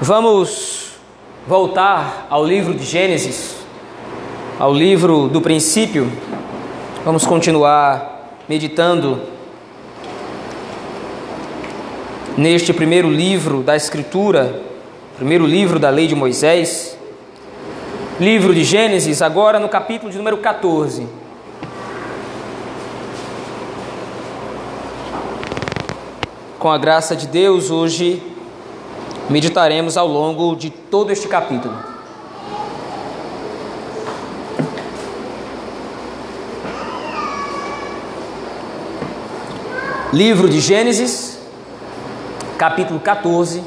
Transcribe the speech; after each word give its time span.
Vamos 0.00 0.90
voltar 1.48 2.26
ao 2.28 2.44
livro 2.44 2.74
de 2.74 2.84
Gênesis, 2.84 3.56
ao 4.58 4.70
livro 4.70 5.26
do 5.26 5.40
princípio. 5.40 6.12
Vamos 7.02 7.24
continuar 7.24 8.36
meditando 8.46 9.22
neste 12.36 12.74
primeiro 12.74 13.10
livro 13.10 13.62
da 13.62 13.74
Escritura, 13.74 14.60
primeiro 15.16 15.46
livro 15.46 15.78
da 15.78 15.88
lei 15.88 16.06
de 16.06 16.14
Moisés, 16.14 16.94
livro 18.20 18.54
de 18.54 18.64
Gênesis, 18.64 19.22
agora 19.22 19.58
no 19.58 19.68
capítulo 19.68 20.12
de 20.12 20.18
número 20.18 20.36
14. 20.36 21.08
Com 26.58 26.70
a 26.70 26.76
graça 26.76 27.16
de 27.16 27.26
Deus, 27.26 27.70
hoje 27.70 28.35
meditaremos 29.28 29.96
ao 29.96 30.06
longo 30.06 30.54
de 30.54 30.70
todo 30.70 31.10
este 31.10 31.26
capítulo. 31.28 31.74
Livro 40.12 40.48
de 40.48 40.60
Gênesis, 40.60 41.38
capítulo 42.56 43.00
14. 43.00 43.62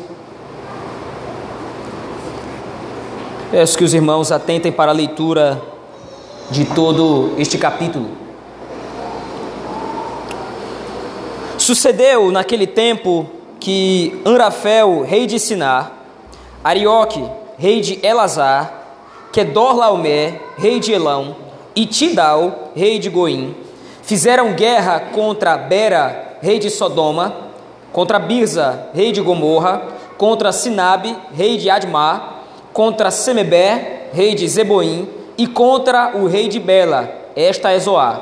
Peço 3.52 3.78
que 3.78 3.84
os 3.84 3.94
irmãos 3.94 4.32
atentem 4.32 4.72
para 4.72 4.92
a 4.92 4.94
leitura 4.94 5.62
de 6.50 6.66
todo 6.66 7.34
este 7.38 7.58
capítulo. 7.58 8.10
Sucedeu 11.58 12.32
naquele 12.32 12.66
tempo 12.66 13.39
que 13.60 14.22
Anrafel, 14.26 15.04
rei 15.04 15.28
de 15.28 15.40
Sinar, 15.40 15.92
Arioque, 16.64 17.24
rei 17.58 17.82
de 17.82 18.00
Elazar, 18.06 18.74
Kedorlaomé, 19.32 20.40
rei 20.58 20.80
de 20.80 20.92
Elão, 20.92 21.36
e 21.76 21.86
Tidal, 21.86 22.72
rei 22.76 23.00
de 23.00 23.10
Goim, 23.10 23.56
fizeram 24.02 24.54
guerra 24.54 25.00
contra 25.14 25.56
Bera, 25.58 26.38
rei 26.42 26.60
de 26.60 26.70
Sodoma, 26.70 27.34
contra 27.94 28.20
Birza, 28.20 28.90
rei 28.94 29.12
de 29.12 29.22
Gomorra, 29.22 29.84
contra 30.18 30.52
Sinabe, 30.52 31.16
rei 31.34 31.58
de 31.58 31.70
Admar, 31.70 32.44
contra 32.74 33.12
Semeber, 33.12 34.10
rei 34.14 34.36
de 34.36 34.48
Zeboim, 34.48 35.08
e 35.38 35.48
contra 35.48 36.18
o 36.18 36.28
rei 36.28 36.50
de 36.50 36.60
Bela, 36.60 37.10
esta 37.36 37.72
é 37.72 37.80
Zoar. 37.80 38.22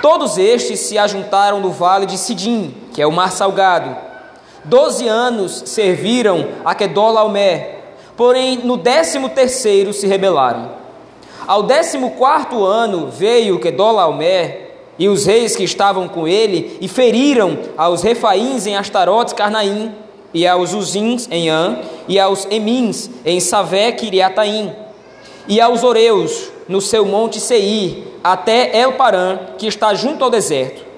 Todos 0.00 0.38
estes 0.38 0.80
se 0.80 0.96
ajuntaram 0.96 1.60
no 1.60 1.70
vale 1.70 2.06
de 2.06 2.16
Sidim, 2.16 2.74
que 2.92 3.02
é 3.02 3.06
o 3.06 3.12
mar 3.12 3.32
salgado, 3.32 4.09
Doze 4.64 5.08
anos 5.08 5.62
serviram 5.66 6.48
a 6.64 6.74
Kedorlaomé, 6.74 7.76
porém 8.16 8.58
no 8.58 8.76
décimo 8.76 9.30
terceiro 9.30 9.92
se 9.92 10.06
rebelaram. 10.06 10.72
Ao 11.46 11.62
décimo 11.62 12.12
quarto 12.12 12.64
ano 12.64 13.08
veio 13.08 13.58
Kedorlaomé 13.58 14.68
e 14.98 15.08
os 15.08 15.24
reis 15.24 15.56
que 15.56 15.64
estavam 15.64 16.06
com 16.06 16.28
ele 16.28 16.76
e 16.80 16.86
feriram 16.86 17.58
aos 17.76 18.02
refaíns 18.02 18.66
em 18.66 18.76
Astarote 18.76 19.34
Carnaim, 19.34 19.92
e 20.32 20.46
aos 20.46 20.74
Uzins 20.74 21.26
em 21.30 21.48
An, 21.48 21.78
e 22.06 22.20
aos 22.20 22.46
Emins 22.50 23.10
em 23.24 23.40
Savé 23.40 23.90
Kiriataim, 23.92 24.72
e 25.48 25.60
aos 25.60 25.82
Oreus 25.82 26.52
no 26.68 26.80
seu 26.80 27.04
monte 27.04 27.40
Seir, 27.40 28.04
até 28.22 28.78
El 28.78 28.92
Paran, 28.92 29.38
que 29.58 29.66
está 29.66 29.94
junto 29.94 30.22
ao 30.22 30.30
deserto. 30.30 30.89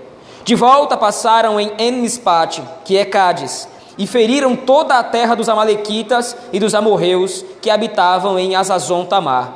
De 0.44 0.54
volta 0.54 0.96
passaram 0.96 1.60
em 1.60 1.72
Enmispate, 1.78 2.62
que 2.84 2.96
é 2.96 3.04
Cádiz, 3.04 3.68
e 3.96 4.06
feriram 4.06 4.56
toda 4.56 4.98
a 4.98 5.04
terra 5.04 5.34
dos 5.34 5.48
Amalequitas 5.48 6.36
e 6.52 6.58
dos 6.58 6.74
amorreus 6.74 7.44
que 7.60 7.70
habitavam 7.70 8.38
em 8.38 8.56
Azazon 8.56 9.04
Tamar. 9.04 9.52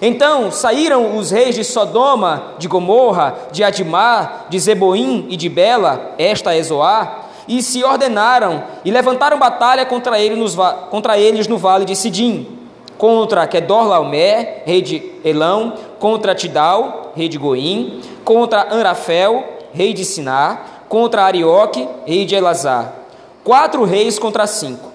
Então 0.00 0.50
saíram 0.50 1.16
os 1.16 1.30
reis 1.30 1.54
de 1.54 1.64
Sodoma, 1.64 2.54
de 2.58 2.68
Gomorra, 2.68 3.34
de 3.52 3.62
Adimar, 3.64 4.46
de 4.48 4.58
Zeboim 4.58 5.26
e 5.30 5.36
de 5.36 5.48
Bela, 5.48 6.14
esta 6.18 6.54
é 6.54 6.60
e 7.48 7.62
se 7.62 7.84
ordenaram 7.84 8.64
e 8.84 8.90
levantaram 8.90 9.38
batalha 9.38 9.86
contra, 9.86 10.18
ele 10.18 10.34
nos, 10.34 10.56
contra 10.90 11.16
eles 11.16 11.46
no 11.46 11.56
vale 11.56 11.84
de 11.84 11.94
Sidim, 11.94 12.46
contra 12.98 13.46
Kedorlaomé, 13.46 14.62
rei 14.66 14.82
de 14.82 15.12
Elão, 15.24 15.74
contra 15.98 16.34
Tidal, 16.34 17.12
rei 17.14 17.28
de 17.28 17.38
Goim, 17.38 18.00
contra 18.24 18.74
Anrafel, 18.74 19.55
rei 19.76 19.92
de 19.92 20.06
Sinar, 20.06 20.86
contra 20.88 21.24
Arioque, 21.24 21.86
rei 22.06 22.24
de 22.24 22.34
Elazar. 22.34 22.94
Quatro 23.44 23.84
reis 23.84 24.18
contra 24.18 24.46
cinco. 24.46 24.90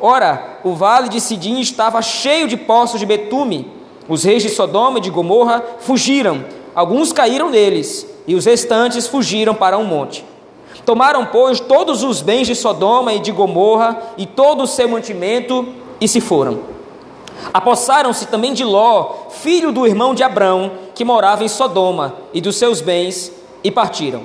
Ora, 0.00 0.58
o 0.64 0.74
vale 0.74 1.08
de 1.08 1.20
Sidim 1.20 1.60
estava 1.60 2.02
cheio 2.02 2.48
de 2.48 2.56
poços 2.56 2.98
de 2.98 3.06
betume. 3.06 3.70
Os 4.08 4.24
reis 4.24 4.42
de 4.42 4.48
Sodoma 4.48 4.98
e 4.98 5.00
de 5.00 5.08
Gomorra 5.08 5.62
fugiram, 5.78 6.44
alguns 6.74 7.12
caíram 7.12 7.48
neles, 7.48 8.06
e 8.26 8.34
os 8.34 8.44
restantes 8.44 9.06
fugiram 9.06 9.54
para 9.54 9.78
um 9.78 9.84
monte. 9.84 10.24
Tomaram, 10.84 11.26
pois, 11.26 11.60
todos 11.60 12.02
os 12.02 12.20
bens 12.20 12.48
de 12.48 12.56
Sodoma 12.56 13.14
e 13.14 13.20
de 13.20 13.30
Gomorra 13.30 13.96
e 14.18 14.26
todo 14.26 14.64
o 14.64 14.66
seu 14.66 14.88
mantimento 14.88 15.66
e 16.00 16.08
se 16.08 16.20
foram. 16.20 16.58
Apossaram-se 17.52 18.26
também 18.26 18.52
de 18.52 18.64
Ló, 18.64 19.28
filho 19.30 19.70
do 19.70 19.86
irmão 19.86 20.14
de 20.14 20.24
Abrão, 20.24 20.72
que 20.94 21.04
morava 21.04 21.44
em 21.44 21.48
Sodoma, 21.48 22.14
e 22.32 22.40
dos 22.40 22.56
seus 22.56 22.80
bens, 22.80 23.32
e 23.64 23.70
partiram. 23.70 24.22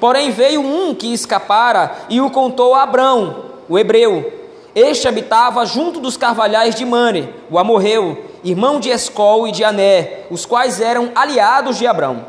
Porém 0.00 0.30
veio 0.30 0.60
um 0.60 0.94
que 0.94 1.12
escapara 1.12 1.96
e 2.10 2.20
o 2.20 2.28
contou 2.28 2.74
a 2.74 2.82
Abrão, 2.82 3.44
o 3.68 3.78
hebreu. 3.78 4.32
Este 4.74 5.08
habitava 5.08 5.64
junto 5.64 6.00
dos 6.00 6.18
carvalhais 6.18 6.74
de 6.74 6.84
Mane, 6.84 7.32
o 7.50 7.58
amorreu, 7.58 8.24
irmão 8.44 8.78
de 8.78 8.90
Escol 8.90 9.48
e 9.48 9.52
de 9.52 9.64
Ané, 9.64 10.24
os 10.30 10.44
quais 10.44 10.80
eram 10.80 11.12
aliados 11.14 11.78
de 11.78 11.86
Abrão. 11.86 12.26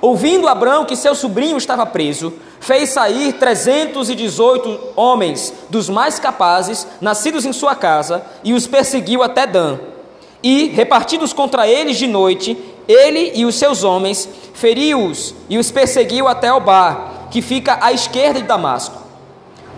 Ouvindo 0.00 0.48
Abrão 0.48 0.84
que 0.84 0.96
seu 0.96 1.14
sobrinho 1.14 1.56
estava 1.58 1.84
preso, 1.84 2.32
fez 2.60 2.90
sair 2.90 3.34
trezentos 3.34 4.08
e 4.08 4.14
dezoito 4.14 4.78
homens 4.96 5.52
dos 5.68 5.88
mais 5.90 6.18
capazes, 6.18 6.86
nascidos 7.00 7.44
em 7.44 7.52
sua 7.52 7.74
casa, 7.74 8.24
e 8.42 8.54
os 8.54 8.66
perseguiu 8.66 9.22
até 9.22 9.46
Dan. 9.46 9.78
E, 10.42 10.66
repartidos 10.66 11.32
contra 11.32 11.66
eles 11.66 11.96
de 11.96 12.06
noite, 12.06 12.56
ele 12.88 13.32
e 13.34 13.44
os 13.44 13.54
seus 13.54 13.82
homens 13.82 14.28
feriu-os 14.52 15.34
e 15.48 15.58
os 15.58 15.70
perseguiu 15.70 16.28
até 16.28 16.52
o 16.52 16.60
bar, 16.60 17.28
que 17.30 17.40
fica 17.40 17.78
à 17.80 17.92
esquerda 17.92 18.40
de 18.40 18.46
Damasco. 18.46 19.02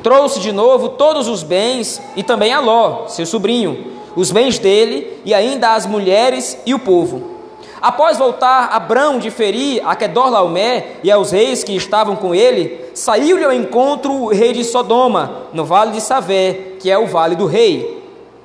Trouxe 0.02 0.40
de 0.40 0.52
novo 0.52 0.90
todos 0.90 1.28
os 1.28 1.42
bens 1.42 2.00
e 2.14 2.22
também 2.22 2.52
a 2.52 2.60
Ló, 2.60 3.06
seu 3.08 3.26
sobrinho, 3.26 3.92
os 4.14 4.30
bens 4.30 4.58
dele 4.58 5.20
e 5.24 5.32
ainda 5.32 5.74
as 5.74 5.86
mulheres 5.86 6.58
e 6.66 6.74
o 6.74 6.78
povo. 6.78 7.36
Após 7.80 8.18
voltar 8.18 8.70
Abrão 8.72 9.18
de 9.18 9.30
ferir 9.30 9.82
a 9.86 9.94
Kedorlaomé 9.94 10.96
e 11.04 11.10
aos 11.10 11.30
reis 11.30 11.62
que 11.62 11.76
estavam 11.76 12.16
com 12.16 12.34
ele, 12.34 12.90
saiu-lhe 12.94 13.44
ao 13.44 13.52
encontro 13.52 14.12
o 14.12 14.28
rei 14.28 14.52
de 14.52 14.64
Sodoma, 14.64 15.42
no 15.52 15.64
vale 15.64 15.92
de 15.92 16.00
Savé, 16.00 16.76
que 16.80 16.90
é 16.90 16.98
o 16.98 17.06
vale 17.06 17.36
do 17.36 17.46
rei. 17.46 18.02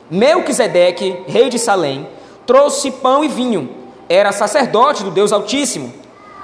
Melquisedeque, 0.10 1.24
rei 1.28 1.50
de 1.50 1.58
Salém, 1.58 2.08
trouxe 2.46 2.92
pão 2.92 3.24
e 3.24 3.28
vinho 3.28 3.81
era 4.12 4.34
sacerdote 4.34 5.04
do 5.04 5.12
Deus 5.12 5.32
Altíssimo. 5.32 5.94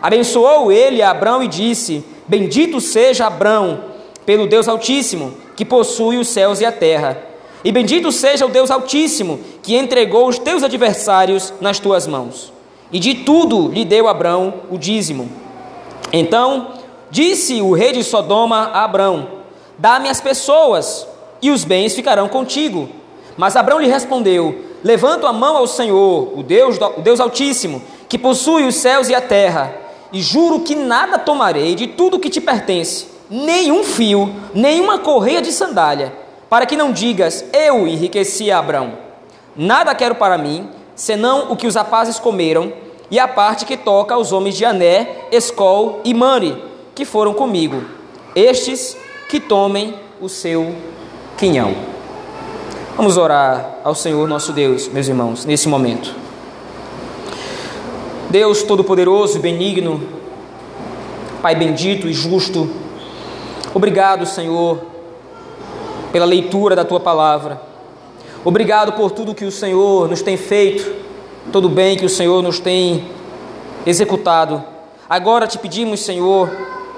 Abençoou 0.01 0.72
ele 0.72 1.01
a 1.01 1.11
Abrão 1.11 1.44
e 1.44 1.47
disse: 1.50 2.03
Bendito 2.25 2.79
seja 2.79 3.28
Abrão 3.28 3.83
pelo 4.25 4.47
Deus 4.47 4.67
Altíssimo, 4.69 5.33
que 5.55 5.66
possui 5.66 6.17
os 6.17 6.29
céus 6.29 6.61
e 6.61 6.66
a 6.66 6.72
terra. 6.72 7.17
E 7.63 7.72
bendito 7.72 8.11
seja 8.11 8.45
o 8.45 8.50
Deus 8.50 8.72
Altíssimo, 8.72 9.41
que 9.61 9.75
entregou 9.75 10.28
os 10.28 10.39
teus 10.39 10.63
adversários 10.63 11.53
nas 11.59 11.79
tuas 11.79 12.07
mãos. 12.07 12.53
E 12.91 13.00
de 13.00 13.16
tudo 13.16 13.67
lhe 13.67 13.84
deu 13.84 14.07
Abrão 14.07 14.53
o 14.69 14.78
dízimo. 14.78 15.29
Então 16.13 16.73
disse 17.11 17.59
o 17.61 17.73
rei 17.73 17.91
de 17.91 18.03
Sodoma 18.03 18.69
a 18.73 18.85
Abrão: 18.85 19.28
Dá-me 19.78 20.07
as 20.07 20.22
pessoas, 20.22 21.05
e 21.41 21.51
os 21.51 21.66
bens 21.66 21.94
ficarão 21.94 22.29
contigo. 22.29 22.88
Mas 23.35 23.57
Abrão 23.57 23.79
lhe 23.79 23.87
respondeu: 23.87 24.66
Levanto 24.87 25.28
a 25.28 25.34
mão 25.34 25.57
ao 25.57 25.67
Senhor, 25.67 26.31
o 26.34 26.41
Deus, 26.41 26.78
o 26.78 27.01
Deus 27.01 27.19
Altíssimo, 27.19 27.81
que 28.07 28.17
possui 28.17 28.66
os 28.66 28.75
céus 28.75 29.09
e 29.09 29.13
a 29.13 29.19
terra, 29.19 29.75
e 30.13 30.22
juro 30.22 30.61
que 30.61 30.75
nada 30.75 31.19
tomarei 31.19 31.75
de 31.75 31.87
tudo 31.87 32.17
que 32.17 32.29
te 32.29 32.39
pertence, 32.39 33.05
nenhum 33.29 33.84
fio, 33.84 34.34
nenhuma 34.55 34.97
correia 34.97 35.41
de 35.41 35.51
sandália, 35.51 36.13
para 36.49 36.66
que 36.66 36.78
não 36.78 36.93
digas, 36.93 37.43
eu 37.51 37.85
enriqueci 37.85 38.49
a 38.49 38.59
Abraão. 38.59 38.93
Nada 39.57 39.93
quero 39.93 40.16
para 40.16 40.37
mim, 40.37 40.69
senão 40.95 41.51
o 41.51 41.57
que 41.57 41.67
os 41.67 41.75
rapazes 41.75 42.17
comeram, 42.17 42.72
e 43.11 43.19
a 43.19 43.28
parte 43.28 43.66
que 43.66 43.75
toca 43.75 44.16
aos 44.16 44.31
homens 44.31 44.55
de 44.55 44.63
Ané, 44.63 45.25
Escol 45.33 45.99
e 46.05 46.13
Mane, 46.13 46.63
que 46.95 47.03
foram 47.03 47.33
comigo, 47.33 47.83
estes 48.33 48.95
que 49.28 49.41
tomem 49.41 49.95
o 50.22 50.29
seu 50.29 50.73
quinhão. 51.37 51.97
Vamos 52.97 53.16
orar 53.16 53.76
ao 53.84 53.94
Senhor 53.94 54.28
nosso 54.28 54.52
Deus, 54.52 54.88
meus 54.88 55.08
irmãos, 55.08 55.46
nesse 55.46 55.67
momento. 55.67 56.16
Deus 58.28 58.64
Todo-Poderoso 58.64 59.38
e 59.38 59.40
benigno, 59.40 60.02
Pai 61.40 61.53
bendito 61.53 62.08
e 62.08 62.11
justo, 62.11 62.67
obrigado, 63.72 64.26
Senhor, 64.26 64.79
pela 66.11 66.26
leitura 66.26 66.76
da 66.76 66.84
tua 66.84 66.99
palavra. 66.99 67.61
Obrigado 68.44 68.94
por 68.94 69.11
tudo 69.11 69.35
que 69.35 69.46
o 69.46 69.52
Senhor 69.52 70.09
nos 70.09 70.23
tem 70.23 70.35
feito, 70.35 70.91
todo 71.52 71.70
bem 71.70 71.97
que 71.97 72.05
o 72.05 72.09
Senhor 72.09 72.41
nos 72.41 72.59
tem 72.59 73.08
executado. 73.85 74.64
Agora 75.08 75.46
te 75.46 75.59
pedimos, 75.59 76.00
Senhor, 76.00 76.50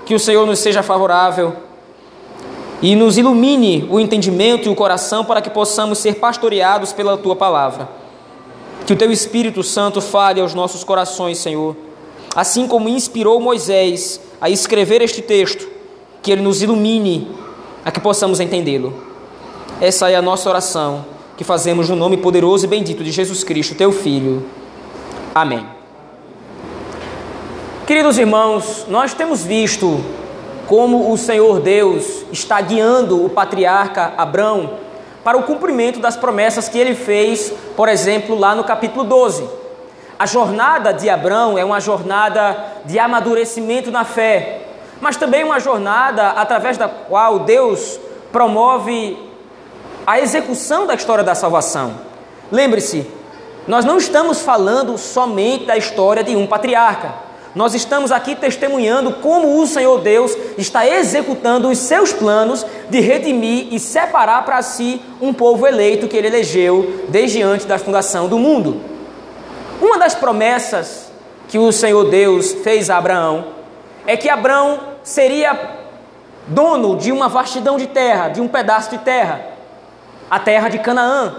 que 0.05 0.15
o 0.15 0.19
Senhor 0.19 0.47
nos 0.47 0.59
seja 0.59 0.81
favorável 0.81 1.67
e 2.81 2.95
nos 2.95 3.17
ilumine 3.17 3.87
o 3.89 3.99
entendimento 3.99 4.67
e 4.67 4.71
o 4.71 4.75
coração 4.75 5.25
para 5.25 5.41
que 5.41 5.49
possamos 5.49 5.99
ser 5.99 6.15
pastoreados 6.15 6.93
pela 6.93 7.17
tua 7.17 7.35
palavra. 7.35 7.89
Que 8.85 8.93
o 8.93 8.95
teu 8.95 9.11
Espírito 9.11 9.63
Santo 9.63 9.99
fale 10.01 10.39
aos 10.39 10.53
nossos 10.53 10.83
corações, 10.83 11.37
Senhor, 11.37 11.75
assim 12.35 12.67
como 12.67 12.87
inspirou 12.87 13.39
Moisés 13.39 14.21
a 14.39 14.49
escrever 14.49 15.01
este 15.01 15.21
texto, 15.21 15.67
que 16.21 16.31
ele 16.31 16.41
nos 16.41 16.61
ilumine 16.61 17.27
a 17.83 17.91
que 17.91 17.99
possamos 17.99 18.39
entendê-lo. 18.39 18.93
Essa 19.81 20.09
é 20.09 20.15
a 20.15 20.21
nossa 20.21 20.49
oração 20.49 21.05
que 21.37 21.43
fazemos 21.43 21.89
no 21.89 21.95
nome 21.95 22.17
poderoso 22.17 22.65
e 22.65 22.67
bendito 22.67 23.03
de 23.03 23.11
Jesus 23.11 23.43
Cristo, 23.43 23.75
teu 23.75 23.91
Filho. 23.91 24.45
Amém. 25.33 25.65
Queridos 27.87 28.17
irmãos, 28.17 28.85
nós 28.89 29.13
temos 29.13 29.43
visto 29.43 30.03
como 30.69 31.11
o 31.11 31.17
Senhor 31.17 31.59
Deus 31.61 32.23
está 32.31 32.61
guiando 32.61 33.25
o 33.25 33.27
patriarca 33.27 34.13
Abrão 34.15 34.69
para 35.23 35.35
o 35.35 35.41
cumprimento 35.41 35.99
das 35.99 36.15
promessas 36.15 36.69
que 36.69 36.77
ele 36.77 36.93
fez, 36.93 37.51
por 37.75 37.89
exemplo, 37.89 38.37
lá 38.37 38.53
no 38.53 38.63
capítulo 38.63 39.03
12. 39.03 39.49
A 40.19 40.27
jornada 40.27 40.93
de 40.93 41.09
Abrão 41.09 41.57
é 41.57 41.65
uma 41.65 41.79
jornada 41.79 42.55
de 42.85 42.99
amadurecimento 42.99 43.89
na 43.89 44.05
fé, 44.05 44.61
mas 45.01 45.17
também 45.17 45.43
uma 45.43 45.59
jornada 45.59 46.27
através 46.29 46.77
da 46.77 46.87
qual 46.87 47.39
Deus 47.39 47.99
promove 48.31 49.17
a 50.05 50.19
execução 50.19 50.85
da 50.85 50.93
história 50.93 51.23
da 51.23 51.33
salvação. 51.33 51.95
Lembre-se, 52.51 53.09
nós 53.67 53.85
não 53.85 53.97
estamos 53.97 54.41
falando 54.41 54.99
somente 54.99 55.65
da 55.65 55.75
história 55.75 56.23
de 56.23 56.35
um 56.35 56.45
patriarca. 56.45 57.28
Nós 57.59 57.75
estamos 57.75 58.09
aqui 58.09 58.37
testemunhando 58.37 59.11
como 59.15 59.61
o 59.61 59.67
Senhor 59.67 59.99
Deus 59.99 60.33
está 60.57 60.87
executando 60.87 61.69
os 61.69 61.77
seus 61.77 62.13
planos 62.13 62.65
de 62.89 63.01
redimir 63.01 63.67
e 63.69 63.77
separar 63.77 64.45
para 64.45 64.61
si 64.61 65.01
um 65.19 65.33
povo 65.33 65.67
eleito 65.67 66.07
que 66.07 66.15
ele 66.15 66.27
elegeu 66.27 67.03
desde 67.09 67.41
antes 67.41 67.65
da 67.65 67.77
fundação 67.77 68.29
do 68.29 68.39
mundo. 68.39 68.81
Uma 69.81 69.97
das 69.97 70.15
promessas 70.15 71.11
que 71.49 71.59
o 71.59 71.69
Senhor 71.73 72.09
Deus 72.09 72.53
fez 72.63 72.89
a 72.89 72.97
Abraão 72.97 73.47
é 74.07 74.15
que 74.15 74.29
Abraão 74.29 74.79
seria 75.03 75.59
dono 76.47 76.95
de 76.95 77.11
uma 77.11 77.27
vastidão 77.27 77.75
de 77.75 77.87
terra, 77.87 78.29
de 78.29 78.39
um 78.39 78.47
pedaço 78.47 78.91
de 78.91 78.99
terra, 78.99 79.41
a 80.31 80.39
terra 80.39 80.69
de 80.69 80.79
Canaã. 80.79 81.35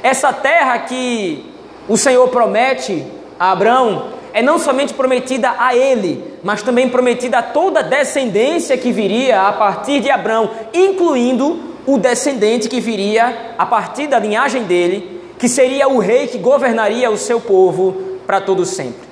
Essa 0.00 0.32
terra 0.32 0.78
que 0.78 1.52
o 1.88 1.96
Senhor 1.96 2.28
promete 2.28 3.04
a 3.36 3.50
Abraão 3.50 4.19
é 4.32 4.42
não 4.42 4.58
somente 4.58 4.94
prometida 4.94 5.54
a 5.58 5.74
ele, 5.74 6.22
mas 6.42 6.62
também 6.62 6.88
prometida 6.88 7.38
a 7.38 7.42
toda 7.42 7.80
a 7.80 7.82
descendência 7.82 8.76
que 8.76 8.92
viria 8.92 9.42
a 9.42 9.52
partir 9.52 10.00
de 10.00 10.10
Abraão, 10.10 10.50
incluindo 10.72 11.70
o 11.86 11.98
descendente 11.98 12.68
que 12.68 12.80
viria 12.80 13.54
a 13.58 13.66
partir 13.66 14.06
da 14.06 14.18
linhagem 14.18 14.64
dele, 14.64 15.20
que 15.38 15.48
seria 15.48 15.88
o 15.88 15.98
rei 15.98 16.26
que 16.26 16.38
governaria 16.38 17.10
o 17.10 17.16
seu 17.16 17.40
povo 17.40 18.18
para 18.26 18.40
todo 18.40 18.64
sempre. 18.64 19.08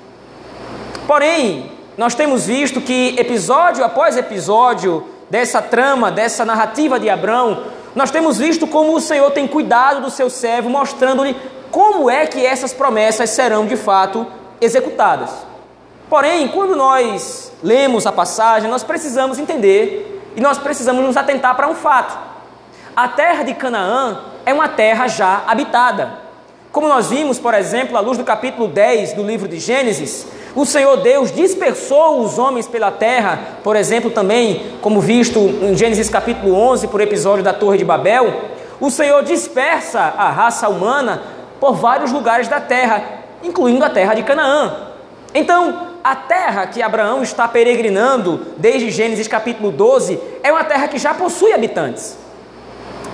Porém, 1.06 1.70
nós 1.96 2.14
temos 2.14 2.46
visto 2.46 2.80
que 2.80 3.16
episódio 3.18 3.84
após 3.84 4.16
episódio 4.16 5.04
dessa 5.30 5.60
trama, 5.60 6.10
dessa 6.10 6.44
narrativa 6.44 7.00
de 7.00 7.08
Abraão, 7.08 7.64
nós 7.94 8.10
temos 8.10 8.38
visto 8.38 8.66
como 8.66 8.94
o 8.94 9.00
Senhor 9.00 9.30
tem 9.32 9.46
cuidado 9.48 10.02
do 10.02 10.10
seu 10.10 10.30
servo, 10.30 10.68
mostrando-lhe 10.68 11.34
como 11.70 12.08
é 12.08 12.26
que 12.26 12.44
essas 12.44 12.72
promessas 12.72 13.30
serão 13.30 13.66
de 13.66 13.76
fato 13.76 14.26
executadas. 14.60 15.30
Porém, 16.08 16.48
quando 16.48 16.74
nós 16.74 17.52
lemos 17.62 18.06
a 18.06 18.12
passagem, 18.12 18.70
nós 18.70 18.82
precisamos 18.82 19.38
entender 19.38 20.32
e 20.36 20.40
nós 20.40 20.58
precisamos 20.58 21.04
nos 21.04 21.16
atentar 21.16 21.54
para 21.54 21.68
um 21.68 21.74
fato. 21.74 22.16
A 22.96 23.08
terra 23.08 23.42
de 23.42 23.54
Canaã 23.54 24.20
é 24.46 24.52
uma 24.52 24.68
terra 24.68 25.06
já 25.06 25.42
habitada. 25.46 26.28
Como 26.72 26.88
nós 26.88 27.08
vimos, 27.08 27.38
por 27.38 27.54
exemplo, 27.54 27.96
à 27.96 28.00
luz 28.00 28.18
do 28.18 28.24
capítulo 28.24 28.68
10 28.68 29.14
do 29.14 29.22
livro 29.22 29.48
de 29.48 29.58
Gênesis, 29.58 30.26
o 30.54 30.64
Senhor 30.66 30.96
Deus 30.98 31.30
dispersou 31.30 32.20
os 32.20 32.38
homens 32.38 32.66
pela 32.66 32.90
terra, 32.90 33.38
por 33.62 33.76
exemplo, 33.76 34.10
também, 34.10 34.72
como 34.80 35.00
visto 35.00 35.38
em 35.38 35.76
Gênesis 35.76 36.08
capítulo 36.08 36.54
11, 36.54 36.88
por 36.88 37.00
episódio 37.00 37.44
da 37.44 37.52
Torre 37.52 37.78
de 37.78 37.84
Babel, 37.84 38.32
o 38.80 38.90
Senhor 38.90 39.22
dispersa 39.22 40.00
a 40.00 40.30
raça 40.30 40.68
humana 40.68 41.22
por 41.60 41.74
vários 41.74 42.12
lugares 42.12 42.48
da 42.48 42.60
terra, 42.60 43.02
incluindo 43.42 43.84
a 43.84 43.90
terra 43.90 44.14
de 44.14 44.22
Canaã. 44.22 44.88
Então, 45.34 45.88
a 46.02 46.16
terra 46.16 46.66
que 46.66 46.82
Abraão 46.82 47.22
está 47.22 47.46
peregrinando 47.46 48.46
desde 48.56 48.90
Gênesis 48.90 49.28
capítulo 49.28 49.70
12 49.70 50.18
é 50.42 50.50
uma 50.50 50.64
terra 50.64 50.88
que 50.88 50.98
já 50.98 51.12
possui 51.12 51.52
habitantes. 51.52 52.16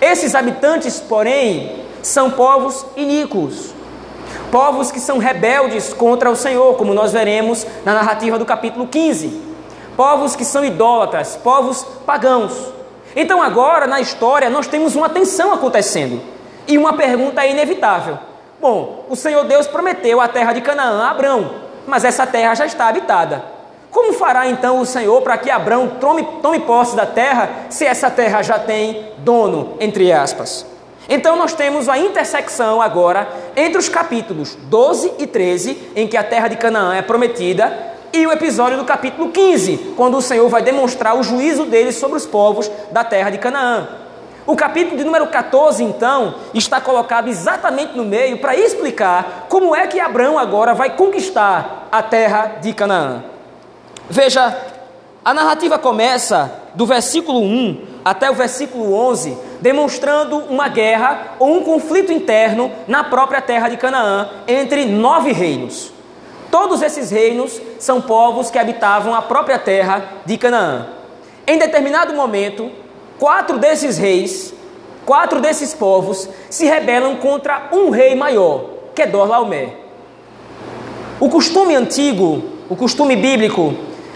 Esses 0.01 0.35
habitantes, 0.35 1.01
porém, 1.01 1.85
são 2.03 2.31
povos 2.31 2.85
iníquos, 2.97 3.75
povos 4.51 4.93
que 4.93 5.01
são 5.01 5.19
rebeldes 5.19 5.93
contra 5.93 6.31
o 6.31 6.37
Senhor, 6.37 6.77
como 6.77 6.95
nós 6.95 7.13
veremos 7.13 7.67
na 7.85 7.95
narrativa 7.95 8.39
do 8.39 8.45
capítulo 8.45 8.87
15. 8.87 9.43
Povos 9.97 10.37
que 10.37 10.45
são 10.45 10.65
idólatras, 10.65 11.37
povos 11.43 11.85
pagãos. 12.05 12.53
Então, 13.17 13.41
agora 13.41 13.87
na 13.87 14.01
história, 14.01 14.51
nós 14.51 14.67
temos 14.67 14.95
uma 14.95 15.09
tensão 15.09 15.53
acontecendo 15.53 16.21
e 16.67 16.77
uma 16.77 16.95
pergunta 16.95 17.45
é 17.45 17.51
inevitável: 17.51 18.19
Bom, 18.65 19.05
o 19.11 19.15
Senhor 19.15 19.45
Deus 19.45 19.67
prometeu 19.67 20.23
a 20.23 20.27
terra 20.27 20.55
de 20.55 20.63
Canaã 20.63 21.03
a 21.03 21.11
Abrão, 21.11 21.51
mas 21.87 22.03
essa 22.03 22.27
terra 22.27 22.55
já 22.55 22.65
está 22.65 22.89
habitada. 22.89 23.45
Como 23.91 24.15
fará 24.15 24.49
então 24.49 24.81
o 24.81 24.87
Senhor 24.87 25.21
para 25.21 25.37
que 25.37 25.51
Abrão 25.51 25.87
tome, 26.01 26.27
tome 26.41 26.61
posse 26.61 26.97
da 26.97 27.05
terra 27.05 27.67
se 27.69 27.85
essa 27.85 28.11
terra 28.11 28.41
já 28.41 28.59
tem 28.59 29.07
dono, 29.19 29.75
entre 29.81 30.11
aspas? 30.11 30.65
Então 31.11 31.37
nós 31.37 31.53
temos 31.53 31.91
a 31.91 31.99
intersecção 31.99 32.81
agora 32.81 33.29
entre 33.55 33.77
os 33.77 33.91
capítulos 33.91 34.57
12 34.57 35.13
e 35.19 35.27
13, 35.27 35.91
em 35.95 36.09
que 36.09 36.17
a 36.17 36.25
terra 36.25 36.49
de 36.49 36.57
Canaã 36.57 36.95
é 36.95 37.03
prometida, 37.03 37.93
e 38.15 38.27
o 38.27 38.33
episódio 38.33 38.79
do 38.79 38.87
capítulo 38.87 39.31
15, 39.31 39.93
quando 39.95 40.17
o 40.17 40.23
Senhor 40.23 40.49
vai 40.49 40.63
demonstrar 40.63 41.19
o 41.19 41.23
juízo 41.23 41.67
dele 41.67 41.93
sobre 41.93 42.17
os 42.17 42.25
povos 42.25 42.71
da 42.91 43.05
terra 43.05 43.29
de 43.29 43.37
Canaã. 43.37 44.04
O 44.47 44.55
capítulo 44.55 44.99
de 44.99 45.05
número 45.05 45.27
14, 45.29 45.83
então, 45.83 46.35
está 46.53 46.79
colocado 46.79 47.29
exatamente 47.29 47.97
no 47.97 48.05
meio 48.05 48.39
para 48.39 48.55
explicar 48.55 49.47
como 49.49 49.75
é 49.75 49.87
que 49.87 49.99
Abraão 49.99 50.39
agora 50.39 50.75
vai 50.75 50.97
conquistar 50.97 51.89
a 51.91 52.03
terra 52.03 52.59
de 52.61 52.75
Canaã. 52.75 53.25
Veja, 54.09 54.55
a 55.25 55.33
narrativa 55.33 55.79
começa 55.79 56.53
do 56.75 56.85
versículo 56.85 57.41
1 57.41 57.87
até 58.05 58.31
o 58.31 58.35
versículo 58.35 58.93
11, 58.93 59.39
demonstrando 59.63 60.37
uma 60.37 60.69
guerra 60.69 61.37
ou 61.39 61.55
um 61.55 61.65
conflito 61.65 62.13
interno 62.13 62.71
na 62.87 63.03
própria 63.03 63.41
terra 63.41 63.71
de 63.71 63.79
Canaã 63.79 64.29
entre 64.47 64.85
nove 64.85 65.33
reinos. 65.33 65.91
Todos 66.51 66.83
esses 66.83 67.11
reinos 67.11 67.59
são 67.79 68.03
povos 68.03 68.51
que 68.51 68.59
habitavam 68.59 69.15
a 69.15 69.23
própria 69.23 69.59
terra 69.59 70.05
de 70.27 70.37
Canaã. 70.37 70.89
Em 71.47 71.59
determinado 71.59 72.13
momento, 72.13 72.71
quatro 73.19 73.59
desses 73.59 73.99
reis, 73.99 74.55
quatro 75.05 75.41
desses 75.41 75.75
povos, 75.75 76.29
se 76.51 76.67
rebelam 76.67 77.17
contra 77.17 77.69
um 77.73 77.91
rei 77.91 78.15
maior, 78.15 78.65
que 78.95 79.03
é 79.03 79.07
Dorlaomé. 79.07 79.69
O 81.21 81.29
costume 81.29 81.75
antigo, 81.75 82.43
o 82.69 82.77
costume 82.77 83.17
bíblico, 83.17 83.75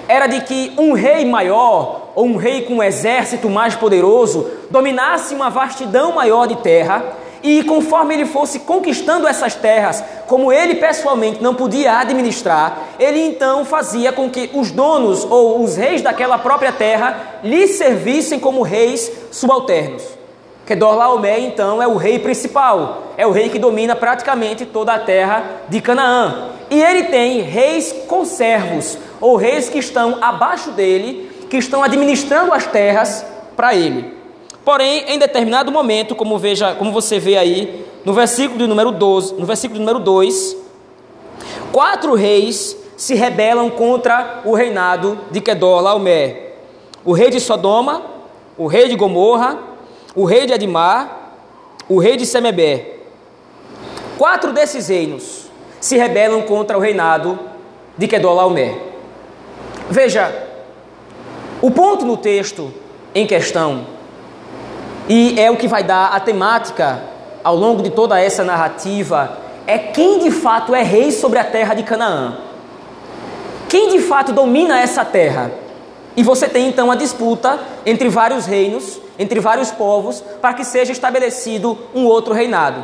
era 0.08 0.26
de 0.26 0.40
que 0.40 0.72
um 0.78 0.92
rei 0.92 1.24
maior, 1.24 2.10
ou 2.14 2.24
um 2.26 2.36
rei 2.36 2.62
com 2.62 2.76
um 2.76 2.82
exército 2.82 3.48
mais 3.48 3.74
poderoso, 3.74 4.50
dominasse 4.70 5.34
uma 5.34 5.50
vastidão 5.50 6.12
maior 6.12 6.46
de 6.46 6.56
terra 6.56 7.04
e 7.42 7.62
conforme 7.62 8.14
ele 8.14 8.26
fosse 8.26 8.60
conquistando 8.60 9.26
essas 9.26 9.54
terras, 9.54 10.02
como 10.26 10.52
ele 10.52 10.74
pessoalmente 10.74 11.42
não 11.42 11.54
podia 11.54 11.98
administrar, 11.98 12.78
ele 12.98 13.20
então 13.20 13.64
fazia 13.64 14.12
com 14.12 14.28
que 14.28 14.50
os 14.52 14.70
donos 14.70 15.24
ou 15.24 15.62
os 15.62 15.76
reis 15.76 16.02
daquela 16.02 16.38
própria 16.38 16.72
terra 16.72 17.40
lhe 17.42 17.66
servissem 17.68 18.40
como 18.40 18.62
reis 18.62 19.10
subalternos. 19.30 20.02
Kedorlaomé 20.66 21.40
então 21.40 21.82
é 21.82 21.88
o 21.88 21.96
rei 21.96 22.18
principal, 22.18 23.14
é 23.16 23.26
o 23.26 23.30
rei 23.30 23.48
que 23.48 23.58
domina 23.58 23.96
praticamente 23.96 24.66
toda 24.66 24.92
a 24.92 24.98
terra 24.98 25.62
de 25.68 25.80
Canaã. 25.80 26.50
E 26.70 26.82
ele 26.82 27.04
tem 27.04 27.40
reis 27.40 27.94
conservos, 28.06 28.98
ou 29.18 29.36
reis 29.36 29.70
que 29.70 29.78
estão 29.78 30.18
abaixo 30.20 30.70
dele, 30.72 31.46
que 31.48 31.56
estão 31.56 31.82
administrando 31.82 32.52
as 32.52 32.66
terras 32.66 33.24
para 33.56 33.74
ele. 33.74 34.17
Porém, 34.68 35.04
em 35.08 35.18
determinado 35.18 35.72
momento, 35.72 36.14
como, 36.14 36.38
veja, 36.38 36.74
como 36.74 36.92
você 36.92 37.18
vê 37.18 37.38
aí, 37.38 37.86
no 38.04 38.12
versículo 38.12 38.58
de 38.58 38.66
número 38.66 38.92
12, 38.92 39.36
no 39.36 39.46
versículo 39.46 39.80
de 39.80 39.86
número 39.86 39.98
2, 39.98 40.58
quatro 41.72 42.12
reis 42.12 42.76
se 42.94 43.14
rebelam 43.14 43.70
contra 43.70 44.42
o 44.44 44.54
reinado 44.54 45.20
de 45.30 45.40
Kedorlaomer. 45.40 46.52
O 47.02 47.14
rei 47.14 47.30
de 47.30 47.40
Sodoma, 47.40 48.02
o 48.58 48.66
rei 48.66 48.88
de 48.88 48.94
Gomorra, 48.94 49.58
o 50.14 50.26
rei 50.26 50.44
de 50.44 50.52
Adimar, 50.52 51.32
o 51.88 51.98
rei 51.98 52.18
de 52.18 52.26
Semebé. 52.26 52.98
Quatro 54.18 54.52
desses 54.52 54.88
reinos 54.88 55.50
se 55.80 55.96
rebelam 55.96 56.42
contra 56.42 56.76
o 56.76 56.80
reinado 56.82 57.38
de 57.96 58.06
Kedorlaomer. 58.06 58.78
Veja, 59.88 60.30
o 61.62 61.70
ponto 61.70 62.04
no 62.04 62.18
texto 62.18 62.70
em 63.14 63.26
questão, 63.26 63.96
e 65.08 65.40
é 65.40 65.50
o 65.50 65.56
que 65.56 65.66
vai 65.66 65.82
dar 65.82 66.08
a 66.08 66.20
temática 66.20 67.02
ao 67.42 67.56
longo 67.56 67.82
de 67.82 67.90
toda 67.90 68.20
essa 68.20 68.44
narrativa, 68.44 69.38
é 69.66 69.78
quem 69.78 70.18
de 70.18 70.30
fato 70.30 70.74
é 70.74 70.82
rei 70.82 71.10
sobre 71.10 71.38
a 71.38 71.44
terra 71.44 71.74
de 71.74 71.82
Canaã. 71.82 72.36
Quem 73.68 73.90
de 73.90 74.00
fato 74.00 74.32
domina 74.32 74.80
essa 74.80 75.04
terra? 75.04 75.50
E 76.16 76.22
você 76.22 76.48
tem 76.48 76.68
então 76.68 76.90
a 76.90 76.94
disputa 76.94 77.58
entre 77.86 78.08
vários 78.08 78.44
reinos, 78.44 79.00
entre 79.18 79.40
vários 79.40 79.70
povos, 79.70 80.22
para 80.40 80.54
que 80.54 80.64
seja 80.64 80.92
estabelecido 80.92 81.78
um 81.94 82.04
outro 82.04 82.34
reinado. 82.34 82.82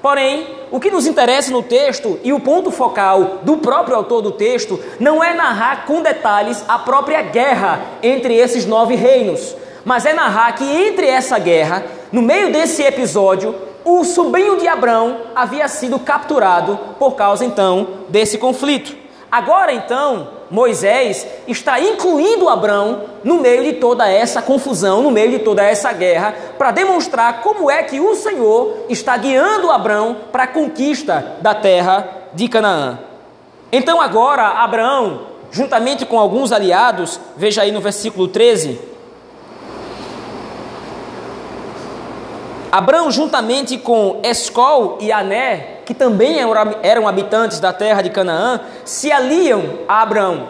Porém, 0.00 0.46
o 0.70 0.80
que 0.80 0.90
nos 0.90 1.06
interessa 1.06 1.52
no 1.52 1.62
texto 1.62 2.18
e 2.24 2.32
o 2.32 2.40
ponto 2.40 2.70
focal 2.70 3.40
do 3.42 3.58
próprio 3.58 3.96
autor 3.96 4.22
do 4.22 4.32
texto 4.32 4.80
não 4.98 5.22
é 5.22 5.34
narrar 5.34 5.84
com 5.84 6.00
detalhes 6.00 6.64
a 6.66 6.78
própria 6.78 7.20
guerra 7.20 7.80
entre 8.02 8.34
esses 8.34 8.64
nove 8.64 8.94
reinos, 8.94 9.54
mas 9.84 10.06
é 10.06 10.12
narrar 10.12 10.52
que 10.52 10.64
entre 10.64 11.06
essa 11.06 11.38
guerra, 11.38 11.84
no 12.12 12.22
meio 12.22 12.52
desse 12.52 12.82
episódio, 12.82 13.54
o 13.84 14.04
sobrinho 14.04 14.58
de 14.58 14.68
Abrão 14.68 15.18
havia 15.34 15.66
sido 15.68 15.98
capturado 15.98 16.78
por 16.98 17.12
causa 17.12 17.44
então 17.44 17.86
desse 18.08 18.38
conflito. 18.38 18.94
Agora 19.30 19.72
então, 19.72 20.28
Moisés 20.50 21.24
está 21.46 21.78
incluindo 21.78 22.48
Abrão 22.48 23.02
no 23.22 23.36
meio 23.36 23.62
de 23.62 23.74
toda 23.74 24.10
essa 24.10 24.42
confusão, 24.42 25.02
no 25.02 25.10
meio 25.10 25.30
de 25.30 25.38
toda 25.38 25.62
essa 25.62 25.92
guerra, 25.92 26.34
para 26.58 26.72
demonstrar 26.72 27.40
como 27.40 27.70
é 27.70 27.84
que 27.84 28.00
o 28.00 28.16
Senhor 28.16 28.86
está 28.88 29.16
guiando 29.16 29.70
Abrão 29.70 30.16
para 30.32 30.42
a 30.42 30.48
conquista 30.48 31.36
da 31.40 31.54
terra 31.54 32.08
de 32.34 32.48
Canaã. 32.48 32.98
Então 33.70 34.00
agora 34.00 34.48
Abraão, 34.48 35.26
juntamente 35.52 36.04
com 36.04 36.18
alguns 36.18 36.50
aliados, 36.50 37.20
veja 37.36 37.62
aí 37.62 37.70
no 37.70 37.80
versículo 37.80 38.26
13, 38.26 38.89
Abraão, 42.70 43.10
juntamente 43.10 43.76
com 43.76 44.20
Escol 44.22 44.98
e 45.00 45.10
Ané, 45.10 45.78
que 45.84 45.92
também 45.92 46.36
eram 46.82 47.08
habitantes 47.08 47.58
da 47.58 47.72
terra 47.72 48.00
de 48.00 48.10
Canaã, 48.10 48.60
se 48.84 49.10
aliam 49.10 49.80
a 49.88 50.02
Abraão. 50.02 50.48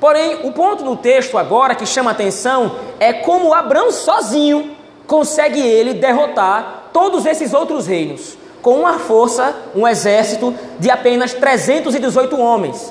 Porém, 0.00 0.40
o 0.44 0.52
ponto 0.52 0.82
do 0.82 0.96
texto 0.96 1.36
agora 1.36 1.74
que 1.74 1.84
chama 1.84 2.12
atenção 2.12 2.76
é 2.98 3.12
como 3.12 3.52
Abraão 3.52 3.92
sozinho 3.92 4.74
consegue 5.06 5.60
ele 5.60 5.92
derrotar 5.92 6.84
todos 6.94 7.26
esses 7.26 7.52
outros 7.52 7.86
reinos, 7.86 8.38
com 8.62 8.78
uma 8.78 8.98
força, 8.98 9.54
um 9.74 9.86
exército 9.86 10.54
de 10.78 10.90
apenas 10.90 11.34
318 11.34 12.40
homens. 12.40 12.90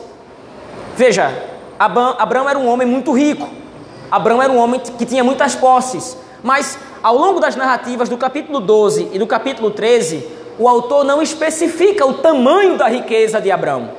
Veja, 0.96 1.34
Abraão 1.80 2.48
era 2.48 2.60
um 2.60 2.68
homem 2.68 2.86
muito 2.88 3.12
rico, 3.12 3.50
Abraão 4.12 4.44
era 4.44 4.54
um 4.54 4.58
homem 4.58 4.80
que 4.80 5.06
tinha 5.06 5.24
muitas 5.24 5.56
posses, 5.56 6.16
mas 6.44 6.78
ao 7.04 7.18
longo 7.18 7.40
das 7.40 7.56
narrativas 7.56 8.10
do 8.10 8.18
capítulo 8.18 8.60
12 8.60 9.10
e 9.14 9.20
do 9.20 9.28
capítulo 9.28 9.72
13, 9.72 10.26
o 10.58 10.68
autor 10.68 11.04
não 11.04 11.22
especifica 11.22 12.06
o 12.06 12.16
tamanho 12.16 12.78
da 12.78 12.88
riqueza 12.88 13.40
de 13.40 13.52
Abraão. 13.52 13.92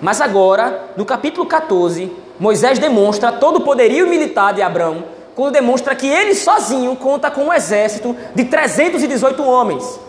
Mas 0.00 0.20
agora, 0.20 0.90
no 0.96 1.04
capítulo 1.04 1.46
14, 1.46 2.12
Moisés 2.38 2.78
demonstra 2.78 3.30
todo 3.30 3.56
o 3.56 3.60
poderio 3.60 4.08
militar 4.08 4.52
de 4.52 4.60
Abraão, 4.60 5.04
quando 5.34 5.52
demonstra 5.52 5.94
que 5.94 6.06
ele 6.06 6.34
sozinho 6.34 6.94
conta 6.96 7.30
com 7.30 7.44
um 7.44 7.52
exército 7.52 8.16
de 8.34 8.44
318 8.44 9.42
homens. 9.42 10.00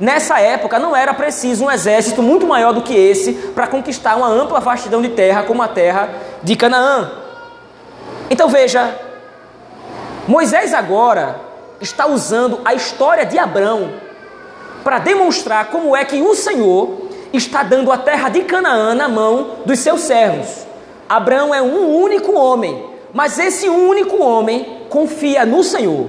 Nessa 0.00 0.40
época 0.40 0.78
não 0.78 0.96
era 0.96 1.14
preciso 1.14 1.64
um 1.64 1.70
exército 1.70 2.22
muito 2.22 2.46
maior 2.46 2.72
do 2.72 2.82
que 2.82 2.94
esse 2.94 3.32
para 3.54 3.66
conquistar 3.66 4.16
uma 4.16 4.28
ampla 4.28 4.60
vastidão 4.60 5.00
de 5.00 5.10
terra 5.10 5.44
como 5.44 5.62
a 5.62 5.68
terra 5.68 6.08
de 6.42 6.56
Canaã. 6.56 7.12
Então 8.28 8.48
veja, 8.48 8.98
Moisés 10.26 10.72
agora 10.72 11.38
está 11.82 12.06
usando 12.06 12.60
a 12.64 12.72
história 12.72 13.26
de 13.26 13.38
Abraão 13.38 13.92
para 14.82 14.98
demonstrar 14.98 15.66
como 15.66 15.94
é 15.94 16.02
que 16.02 16.22
o 16.22 16.34
Senhor 16.34 17.08
está 17.30 17.62
dando 17.62 17.92
a 17.92 17.98
terra 17.98 18.30
de 18.30 18.40
Canaã 18.42 18.94
na 18.94 19.06
mão 19.06 19.56
dos 19.66 19.80
seus 19.80 20.00
servos. 20.00 20.66
Abraão 21.06 21.54
é 21.54 21.60
um 21.60 21.94
único 21.94 22.32
homem, 22.32 22.86
mas 23.12 23.38
esse 23.38 23.68
único 23.68 24.16
homem 24.22 24.86
confia 24.88 25.44
no 25.44 25.62
Senhor. 25.62 26.08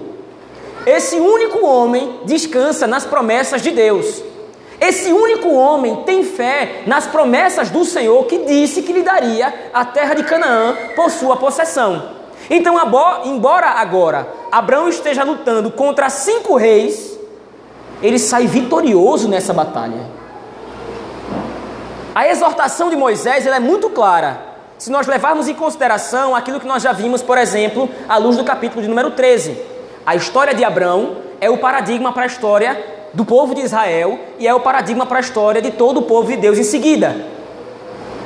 Esse 0.85 1.17
único 1.17 1.65
homem 1.65 2.21
descansa 2.23 2.87
nas 2.87 3.03
promessas 3.03 3.61
de 3.61 3.71
Deus. 3.71 4.23
Esse 4.79 5.11
único 5.11 5.49
homem 5.49 6.03
tem 6.05 6.23
fé 6.23 6.83
nas 6.87 7.05
promessas 7.05 7.69
do 7.69 7.83
Senhor 7.83 8.25
que 8.27 8.37
disse 8.45 8.81
que 8.81 8.93
lhe 8.93 9.01
daria 9.01 9.53
a 9.73 9.83
terra 9.83 10.13
de 10.13 10.23
Canaã 10.23 10.73
por 10.95 11.11
sua 11.11 11.35
possessão. 11.35 12.14
Então, 12.49 12.75
embora 13.25 13.67
agora 13.67 14.27
Abraão 14.51 14.87
esteja 14.87 15.23
lutando 15.23 15.71
contra 15.71 16.09
cinco 16.09 16.55
reis, 16.55 17.17
ele 18.01 18.19
sai 18.19 18.45
vitorioso 18.47 19.27
nessa 19.27 19.53
batalha. 19.53 20.15
A 22.13 22.27
exortação 22.27 22.89
de 22.89 22.95
Moisés 22.95 23.45
é 23.45 23.59
muito 23.59 23.89
clara. 23.89 24.39
Se 24.77 24.91
nós 24.91 25.07
levarmos 25.07 25.47
em 25.47 25.53
consideração 25.53 26.35
aquilo 26.35 26.59
que 26.59 26.67
nós 26.67 26.83
já 26.83 26.91
vimos, 26.91 27.21
por 27.21 27.37
exemplo, 27.37 27.89
à 28.07 28.17
luz 28.17 28.37
do 28.37 28.43
capítulo 28.43 28.81
de 28.81 28.87
número 28.87 29.11
13. 29.11 29.57
A 30.05 30.15
história 30.15 30.53
de 30.53 30.63
Abraão 30.63 31.17
é 31.41 31.49
o 31.49 31.57
paradigma 31.57 32.13
para 32.13 32.23
a 32.23 32.27
história 32.27 32.95
do 33.13 33.25
povo 33.25 33.55
de 33.55 33.61
Israel 33.61 34.19
e 34.37 34.47
é 34.47 34.53
o 34.53 34.59
paradigma 34.59 35.05
para 35.05 35.17
a 35.17 35.21
história 35.21 35.61
de 35.61 35.71
todo 35.71 36.01
o 36.01 36.03
povo 36.03 36.29
de 36.29 36.37
Deus 36.37 36.57
em 36.57 36.63
seguida. 36.63 37.15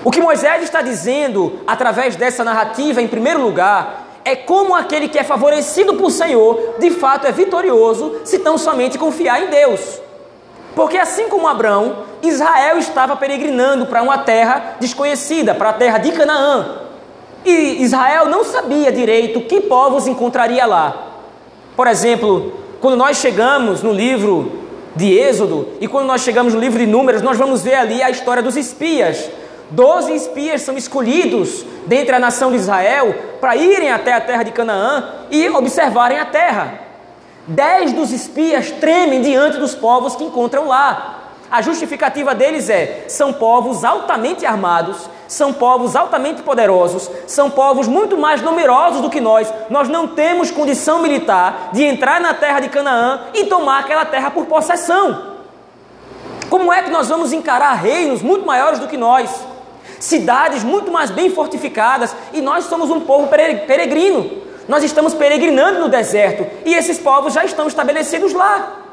O 0.03 0.11
que 0.11 0.21
Moisés 0.21 0.63
está 0.63 0.81
dizendo 0.81 1.59
através 1.67 2.15
dessa 2.15 2.43
narrativa, 2.43 3.01
em 3.01 3.07
primeiro 3.07 3.41
lugar, 3.41 4.08
é 4.29 4.36
como 4.36 4.75
aquele 4.75 5.09
que 5.09 5.17
é 5.17 5.24
favorecido 5.24 5.95
por 5.95 6.12
Senhor, 6.12 6.75
de 6.79 6.91
fato 6.91 7.25
é 7.25 7.31
vitorioso, 7.31 8.21
se 8.24 8.39
tão 8.39 8.57
somente 8.57 8.98
confiar 8.98 9.43
em 9.43 9.48
Deus. 9.48 10.00
Porque 10.75 10.98
assim 10.98 11.27
como 11.27 11.48
Abraão, 11.48 12.03
Israel 12.21 12.77
estava 12.77 13.15
peregrinando 13.15 13.88
para 13.88 14.03
uma 14.03 14.19
terra 14.19 14.75
desconhecida, 14.79 15.55
para 15.55 15.69
a 15.69 15.74
terra 15.74 15.98
de 15.98 16.12
Canaã. 16.12 16.79
E 17.43 17.81
Israel 17.81 18.27
não 18.27 18.43
sabia 18.43 18.91
direito 18.91 19.41
que 19.41 19.62
povos 19.62 20.07
encontraria 20.07 20.65
lá. 20.65 21.07
Por 21.75 21.88
exemplo, 21.88 22.53
quando 22.79 22.95
nós 22.95 23.17
chegamos 23.17 23.81
no 23.81 23.91
livro 23.91 24.51
de 24.95 25.17
Êxodo 25.17 25.69
e 25.79 25.88
quando 25.88 26.07
nós 26.07 26.21
chegamos 26.21 26.53
no 26.53 26.59
livro 26.59 26.77
de 26.77 26.86
Números, 26.86 27.21
nós 27.21 27.38
vamos 27.38 27.63
ver 27.63 27.75
ali 27.75 28.03
a 28.03 28.09
história 28.09 28.43
dos 28.43 28.55
espias 28.55 29.29
Doze 29.71 30.13
espias 30.13 30.63
são 30.63 30.75
escolhidos 30.77 31.63
dentre 31.85 32.15
a 32.15 32.19
nação 32.19 32.49
de 32.49 32.57
Israel 32.57 33.13
para 33.39 33.55
irem 33.55 33.91
até 33.91 34.13
a 34.13 34.21
terra 34.21 34.43
de 34.43 34.51
Canaã 34.51 35.27
e 35.29 35.47
observarem 35.49 36.19
a 36.19 36.25
terra. 36.25 36.79
Dez 37.45 37.93
dos 37.93 38.11
espias 38.11 38.71
tremem 38.71 39.21
diante 39.21 39.57
dos 39.57 39.75
povos 39.75 40.15
que 40.15 40.23
encontram 40.23 40.67
lá. 40.67 41.17
A 41.51 41.61
justificativa 41.61 42.33
deles 42.33 42.69
é: 42.69 43.05
são 43.07 43.31
povos 43.33 43.83
altamente 43.83 44.45
armados, 44.45 45.09
são 45.27 45.53
povos 45.53 45.95
altamente 45.95 46.41
poderosos, 46.41 47.09
são 47.27 47.49
povos 47.49 47.88
muito 47.88 48.17
mais 48.17 48.41
numerosos 48.41 49.01
do 49.01 49.09
que 49.09 49.21
nós. 49.21 49.51
Nós 49.69 49.88
não 49.88 50.07
temos 50.07 50.51
condição 50.51 51.01
militar 51.01 51.69
de 51.73 51.83
entrar 51.83 52.19
na 52.19 52.33
terra 52.33 52.59
de 52.59 52.69
Canaã 52.69 53.21
e 53.33 53.45
tomar 53.45 53.79
aquela 53.79 54.05
terra 54.05 54.31
por 54.31 54.45
possessão. 54.45 55.29
Como 56.49 56.73
é 56.73 56.81
que 56.81 56.89
nós 56.89 57.07
vamos 57.07 57.31
encarar 57.31 57.73
reinos 57.73 58.23
muito 58.23 58.45
maiores 58.45 58.79
do 58.79 58.88
que 58.88 58.97
nós? 58.97 59.29
Cidades 60.00 60.63
muito 60.63 60.91
mais 60.91 61.12
bem 61.12 61.29
fortificadas, 61.29 62.15
e 62.34 62.41
nós 62.41 62.65
somos 62.65 62.89
um 62.89 63.01
povo 63.01 63.27
peregrino. 63.27 64.50
Nós 64.68 64.84
estamos 64.84 65.15
peregrinando 65.15 65.79
no 65.79 65.89
deserto 65.89 66.46
e 66.63 66.75
esses 66.75 67.00
povos 67.00 67.34
já 67.34 67.44
estão 67.44 67.68
estabelecidos 67.68 68.34
lá. 68.34 68.84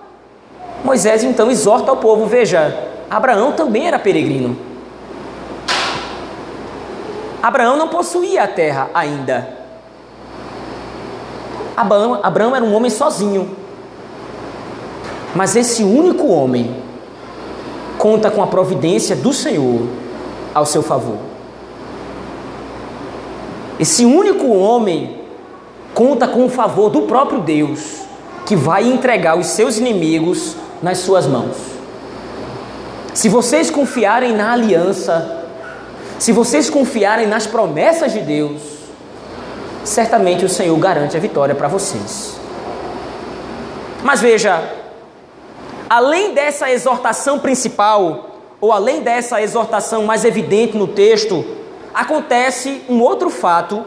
Moisés 0.83 1.23
então 1.23 1.51
exorta 1.51 1.91
ao 1.91 1.99
povo: 1.99 2.25
veja, 2.25 2.75
Abraão 3.11 3.53
também 3.53 3.87
era 3.87 3.99
peregrino. 3.99 4.57
Abraão 7.43 7.77
não 7.77 7.89
possuía 7.89 8.45
a 8.45 8.49
terra 8.49 8.89
ainda. 8.95 9.49
Abraão, 11.77 12.21
Abraão 12.23 12.57
era 12.57 12.65
um 12.65 12.75
homem 12.75 12.91
sozinho. 12.91 13.55
Mas 15.35 15.55
esse 15.55 15.85
único 15.85 16.27
homem 16.29 16.75
conta 17.99 18.31
com 18.31 18.43
a 18.43 18.47
providência 18.47 19.15
do 19.15 19.33
Senhor 19.35 19.87
ao 20.57 20.65
seu 20.65 20.83
favor. 20.83 21.19
Esse 23.79 24.07
único 24.07 24.49
homem 24.49 25.21
conta 25.93 26.27
com 26.27 26.47
o 26.47 26.49
favor 26.49 26.89
do 26.89 27.03
próprio 27.03 27.41
Deus, 27.41 28.01
que 28.47 28.57
vai 28.57 28.85
entregar 28.85 29.39
os 29.39 29.49
seus 29.49 29.77
inimigos 29.77 30.57
nas 30.83 30.99
suas 30.99 31.27
mãos. 31.27 31.57
Se 33.13 33.29
vocês 33.29 33.71
confiarem 33.71 34.33
na 34.33 34.53
aliança, 34.53 35.45
se 36.19 36.33
vocês 36.33 36.71
confiarem 36.71 37.27
nas 37.27 37.47
promessas 37.47 38.15
de 38.15 38.21
Deus, 38.21 38.63
certamente 39.85 40.43
o 40.43 40.49
Senhor 40.49 40.79
garante 40.79 41.19
a 41.19 41.21
vitória 41.21 41.55
para 41.55 41.69
vocês. 41.69 42.41
Mas 44.03 44.23
veja, 44.23 44.63
Além 45.89 46.35
dessa 46.35 46.69
exortação 46.71 47.39
principal, 47.39 48.36
ou 48.61 48.73
além 48.73 49.01
dessa 49.01 49.41
exortação 49.43 50.05
mais 50.05 50.25
evidente 50.25 50.77
no 50.77 50.87
texto, 50.87 51.45
acontece 51.95 52.83
um 52.89 53.01
outro 53.01 53.31
fato, 53.31 53.85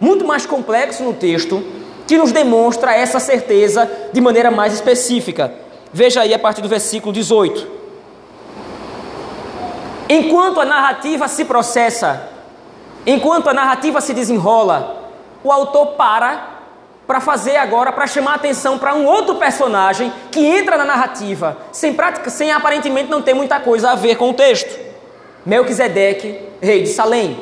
muito 0.00 0.24
mais 0.24 0.46
complexo 0.46 1.02
no 1.02 1.12
texto, 1.12 1.62
que 2.06 2.18
nos 2.18 2.32
demonstra 2.32 2.94
essa 2.94 3.18
certeza 3.18 3.90
de 4.12 4.20
maneira 4.20 4.50
mais 4.50 4.74
específica. 4.74 5.52
Veja 5.92 6.22
aí 6.22 6.34
a 6.34 6.38
partir 6.38 6.60
do 6.60 6.68
versículo 6.68 7.12
18. 7.12 7.66
Enquanto 10.08 10.60
a 10.60 10.64
narrativa 10.64 11.28
se 11.28 11.44
processa, 11.44 12.28
enquanto 13.06 13.48
a 13.48 13.54
narrativa 13.54 14.00
se 14.00 14.12
desenrola, 14.12 15.10
o 15.42 15.50
autor 15.50 15.92
para 15.92 16.53
para 17.06 17.20
fazer 17.20 17.56
agora, 17.56 17.92
para 17.92 18.06
chamar 18.06 18.34
atenção 18.34 18.78
para 18.78 18.94
um 18.94 19.04
outro 19.04 19.34
personagem 19.36 20.12
que 20.30 20.44
entra 20.44 20.76
na 20.76 20.84
narrativa, 20.84 21.58
sem 21.70 21.92
prática, 21.92 22.30
sem 22.30 22.50
aparentemente 22.50 23.10
não 23.10 23.20
ter 23.20 23.34
muita 23.34 23.60
coisa 23.60 23.90
a 23.90 23.94
ver 23.94 24.16
com 24.16 24.30
o 24.30 24.34
texto. 24.34 24.78
Melquisedeque, 25.44 26.40
rei 26.62 26.82
de 26.82 26.88
Salém. 26.88 27.38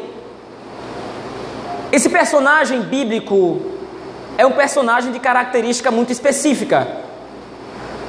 Esse 1.92 2.08
personagem 2.08 2.80
bíblico 2.80 3.60
é 4.36 4.44
um 4.44 4.52
personagem 4.52 5.12
de 5.12 5.20
característica 5.20 5.90
muito 5.90 6.10
específica. 6.10 6.88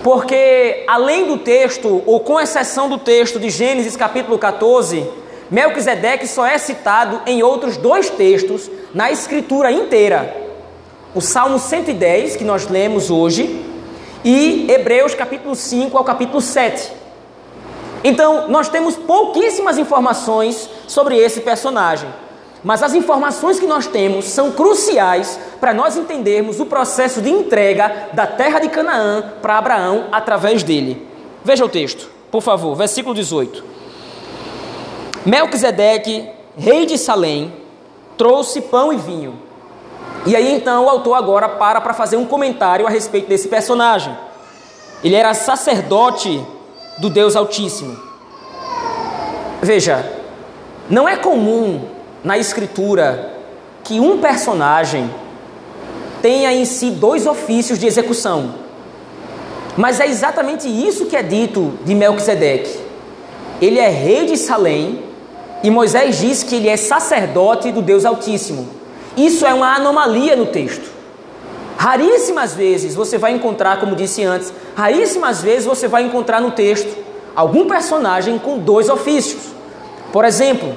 Porque 0.02 0.84
além 0.88 1.28
do 1.28 1.38
texto, 1.38 2.02
ou 2.06 2.20
com 2.22 2.40
exceção 2.40 2.90
do 2.90 2.98
texto 2.98 3.40
de 3.40 3.50
Gênesis 3.50 3.96
capítulo 3.96 4.40
14, 4.40 5.08
Melquisedeque 5.52 6.28
só 6.28 6.46
é 6.46 6.58
citado 6.58 7.22
em 7.28 7.44
outros 7.44 7.78
dois 7.78 8.10
textos 8.10 8.72
na 8.94 9.12
escritura 9.12 9.72
inteira 9.72 10.43
o 11.16 11.22
Salmo 11.22 11.60
110, 11.60 12.36
que 12.36 12.44
nós 12.44 12.68
lemos 12.68 13.12
hoje, 13.12 13.64
e 14.24 14.72
Hebreus 14.72 15.14
capítulo 15.14 15.56
5 15.56 15.98
ao 15.98 16.04
capítulo 16.04 16.42
7. 16.42 16.92
Então, 18.04 18.48
nós 18.48 18.68
temos 18.68 18.96
pouquíssimas 18.96 19.78
informações 19.78 20.70
sobre 20.88 21.16
esse 21.18 21.42
personagem, 21.42 22.10
mas 22.64 22.82
as 22.82 22.94
informações 22.94 23.60
que 23.60 23.68
nós 23.68 23.86
temos 23.86 24.26
são 24.26 24.52
cruciais 24.52 25.40
para 25.60 25.74
nós 25.74 25.96
entendermos 25.96 26.60
o 26.60 26.66
processo 26.66 27.22
de 27.22 27.30
entrega 27.30 28.10
da 28.14 28.26
terra 28.26 28.60
de 28.60 28.70
Canaã 28.70 29.34
para 29.42 29.58
Abraão 29.58 30.08
através 30.12 30.64
dele. 30.64 31.08
Veja 31.44 31.64
o 31.64 31.70
texto, 31.70 32.10
por 32.32 32.42
favor, 32.42 32.76
versículo 32.76 33.14
18. 33.14 33.64
Melquisedeque, 35.26 36.28
rei 36.58 36.86
de 36.86 36.98
Salém, 36.98 37.54
trouxe 38.18 38.62
pão 38.62 38.92
e 38.92 38.98
vinho. 38.98 39.43
E 40.26 40.36
aí 40.36 40.54
então 40.54 40.86
o 40.86 40.90
autor 40.90 41.16
agora 41.16 41.50
para 41.50 41.82
para 41.82 41.94
fazer 41.94 42.16
um 42.16 42.26
comentário 42.26 42.88
a 42.88 42.90
respeito 42.90 43.28
desse 43.28 43.48
personagem. 43.48 44.16
Ele 45.04 45.16
era 45.16 45.34
sacerdote 45.34 46.42
do 46.98 47.10
Deus 47.10 47.36
Altíssimo. 47.36 47.98
Veja, 49.62 50.12
não 50.90 51.08
é 51.08 51.18
comum 51.18 51.90
na 52.24 52.38
escritura 52.38 53.34
que 53.84 54.00
um 54.00 54.20
personagem 54.20 55.10
tenha 56.22 56.54
em 56.54 56.64
si 56.64 56.90
dois 56.90 57.28
ofícios 57.28 57.78
de 57.78 57.86
execução. 57.86 58.56
Mas 59.76 60.00
é 60.00 60.08
exatamente 60.08 60.68
isso 60.68 61.08
que 61.08 61.16
é 61.18 61.24
dito 61.24 61.78
de 61.84 61.94
Melquisedeque. 61.94 62.80
Ele 63.62 63.80
é 63.80 63.90
rei 63.90 64.26
de 64.26 64.38
Salém 64.38 65.04
e 65.64 65.70
Moisés 65.70 66.20
diz 66.20 66.44
que 66.44 66.56
ele 66.56 66.70
é 66.70 66.78
sacerdote 66.78 67.72
do 67.72 67.82
Deus 67.82 68.06
Altíssimo. 68.06 68.83
Isso 69.16 69.46
é 69.46 69.54
uma 69.54 69.76
anomalia 69.76 70.36
no 70.36 70.48
texto. 70.48 70.92
Raríssimas 71.78 72.54
vezes 72.54 72.96
você 72.96 73.18
vai 73.18 73.34
encontrar, 73.34 73.80
como 73.80 73.96
disse 73.96 74.24
antes, 74.24 74.54
raríssimas 74.76 75.42
vezes 75.42 75.66
você 75.66 75.88
vai 75.88 76.04
encontrar 76.04 76.42
no 76.42 76.52
texto 76.52 76.96
algum 77.36 77.68
personagem 77.68 78.40
com 78.40 78.58
dois 78.58 78.90
ofícios. 78.90 79.54
Por 80.12 80.24
exemplo, 80.26 80.76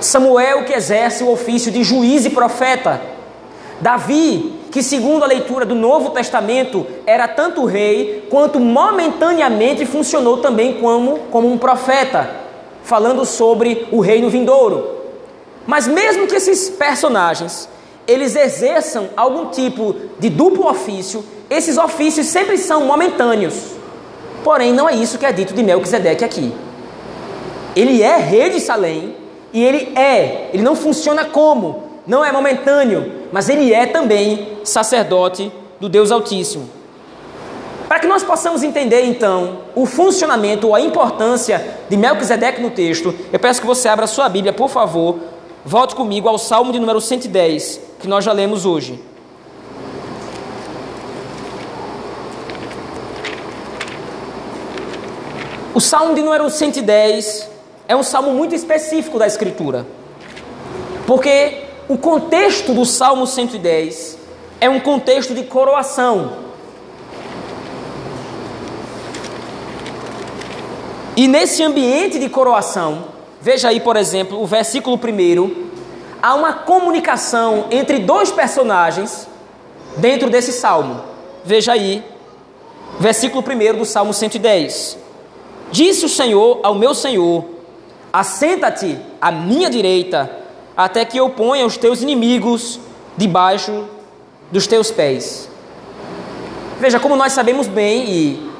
Samuel 0.00 0.64
que 0.64 0.72
exerce 0.72 1.22
o 1.22 1.30
ofício 1.30 1.70
de 1.70 1.82
juiz 1.82 2.24
e 2.24 2.30
profeta. 2.30 3.00
Davi, 3.80 4.58
que 4.70 4.82
segundo 4.82 5.22
a 5.22 5.26
leitura 5.26 5.64
do 5.64 5.74
Novo 5.74 6.10
Testamento 6.10 6.86
era 7.06 7.28
tanto 7.28 7.64
rei 7.64 8.26
quanto 8.28 8.58
momentaneamente 8.58 9.86
funcionou 9.86 10.38
também 10.38 10.74
como, 10.74 11.20
como 11.30 11.50
um 11.50 11.56
profeta, 11.56 12.28
falando 12.82 13.24
sobre 13.24 13.86
o 13.92 14.00
reino 14.00 14.28
vindouro. 14.28 14.97
Mas 15.68 15.86
mesmo 15.86 16.26
que 16.26 16.34
esses 16.34 16.70
personagens 16.70 17.68
eles 18.06 18.34
exerçam 18.34 19.10
algum 19.14 19.50
tipo 19.50 19.94
de 20.18 20.30
duplo 20.30 20.66
ofício, 20.66 21.22
esses 21.50 21.76
ofícios 21.76 22.26
sempre 22.28 22.56
são 22.56 22.86
momentâneos. 22.86 23.72
Porém, 24.42 24.72
não 24.72 24.88
é 24.88 24.94
isso 24.94 25.18
que 25.18 25.26
é 25.26 25.30
dito 25.30 25.52
de 25.52 25.62
Melquisedeque 25.62 26.24
aqui. 26.24 26.54
Ele 27.76 28.02
é 28.02 28.16
rei 28.16 28.48
de 28.48 28.60
Salém 28.60 29.14
e 29.52 29.62
ele 29.62 29.92
é, 29.94 30.48
ele 30.54 30.62
não 30.62 30.74
funciona 30.74 31.26
como, 31.26 31.82
não 32.06 32.24
é 32.24 32.32
momentâneo, 32.32 33.24
mas 33.30 33.50
ele 33.50 33.74
é 33.74 33.84
também 33.84 34.60
sacerdote 34.64 35.52
do 35.78 35.86
Deus 35.86 36.10
Altíssimo. 36.10 36.66
Para 37.86 37.98
que 37.98 38.06
nós 38.06 38.24
possamos 38.24 38.62
entender 38.62 39.04
então 39.04 39.58
o 39.74 39.84
funcionamento 39.84 40.68
ou 40.68 40.74
a 40.74 40.80
importância 40.80 41.78
de 41.90 41.96
Melquisedeque 41.98 42.62
no 42.62 42.70
texto, 42.70 43.14
eu 43.30 43.38
peço 43.38 43.60
que 43.60 43.66
você 43.66 43.86
abra 43.86 44.06
sua 44.06 44.30
Bíblia, 44.30 44.54
por 44.54 44.70
favor, 44.70 45.18
Volte 45.64 45.94
comigo 45.94 46.28
ao 46.28 46.38
Salmo 46.38 46.72
de 46.72 46.78
número 46.78 47.00
110, 47.00 47.80
que 47.98 48.06
nós 48.06 48.24
já 48.24 48.32
lemos 48.32 48.64
hoje. 48.64 49.02
O 55.74 55.80
Salmo 55.80 56.14
de 56.14 56.22
número 56.22 56.48
110 56.48 57.48
é 57.86 57.94
um 57.94 58.02
salmo 58.02 58.32
muito 58.32 58.54
específico 58.54 59.18
da 59.18 59.26
Escritura, 59.26 59.86
porque 61.06 61.64
o 61.88 61.96
contexto 61.96 62.74
do 62.74 62.84
Salmo 62.84 63.26
110 63.26 64.18
é 64.60 64.68
um 64.68 64.80
contexto 64.80 65.34
de 65.34 65.44
coroação. 65.44 66.48
E 71.16 71.26
nesse 71.26 71.62
ambiente 71.62 72.18
de 72.18 72.28
coroação, 72.28 73.17
Veja 73.40 73.68
aí, 73.68 73.80
por 73.80 73.96
exemplo, 73.96 74.40
o 74.40 74.46
versículo 74.46 74.96
1. 74.96 75.68
Há 76.20 76.34
uma 76.34 76.52
comunicação 76.52 77.66
entre 77.70 78.00
dois 78.00 78.30
personagens 78.30 79.28
dentro 79.96 80.28
desse 80.28 80.52
salmo. 80.52 81.00
Veja 81.44 81.72
aí, 81.72 82.02
versículo 82.98 83.42
1 83.42 83.78
do 83.78 83.84
Salmo 83.84 84.12
110. 84.12 84.98
Disse 85.70 86.04
o 86.04 86.08
Senhor 86.08 86.60
ao 86.62 86.74
meu 86.74 86.94
Senhor: 86.94 87.44
Assenta-te 88.12 88.98
à 89.20 89.30
minha 89.30 89.70
direita, 89.70 90.30
até 90.76 91.04
que 91.04 91.16
eu 91.16 91.30
ponha 91.30 91.64
os 91.64 91.76
teus 91.76 92.02
inimigos 92.02 92.80
debaixo 93.16 93.84
dos 94.50 94.66
teus 94.66 94.90
pés. 94.90 95.48
Veja, 96.80 96.98
como 96.98 97.16
nós 97.16 97.32
sabemos 97.32 97.66
bem, 97.66 98.08
e 98.08 98.50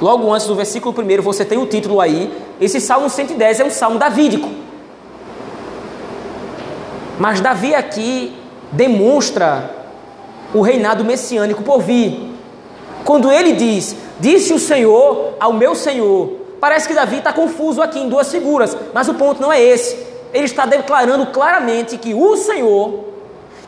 logo 0.00 0.32
antes 0.32 0.46
do 0.46 0.54
versículo 0.54 0.94
1 0.96 1.22
você 1.22 1.44
tem 1.44 1.58
o 1.58 1.66
título 1.66 2.00
aí, 2.00 2.32
esse 2.60 2.80
Salmo 2.80 3.10
110 3.10 3.60
é 3.60 3.64
um 3.64 3.70
salmo 3.70 3.98
davídico. 3.98 4.48
Mas 7.18 7.40
Davi 7.40 7.74
aqui 7.74 8.36
demonstra 8.72 9.70
o 10.52 10.60
reinado 10.60 11.04
messiânico 11.04 11.62
por 11.62 11.80
vir. 11.80 12.32
Quando 13.04 13.30
ele 13.30 13.52
diz, 13.52 13.96
disse 14.20 14.52
o 14.52 14.58
Senhor 14.58 15.34
ao 15.38 15.52
meu 15.52 15.74
Senhor, 15.74 16.32
parece 16.60 16.88
que 16.88 16.94
Davi 16.94 17.18
está 17.18 17.32
confuso 17.32 17.82
aqui 17.82 17.98
em 17.98 18.08
duas 18.08 18.30
figuras, 18.30 18.76
mas 18.92 19.08
o 19.08 19.14
ponto 19.14 19.42
não 19.42 19.52
é 19.52 19.60
esse. 19.60 19.96
Ele 20.32 20.44
está 20.44 20.66
declarando 20.66 21.26
claramente 21.26 21.98
que 21.98 22.14
o 22.14 22.36
Senhor, 22.36 23.04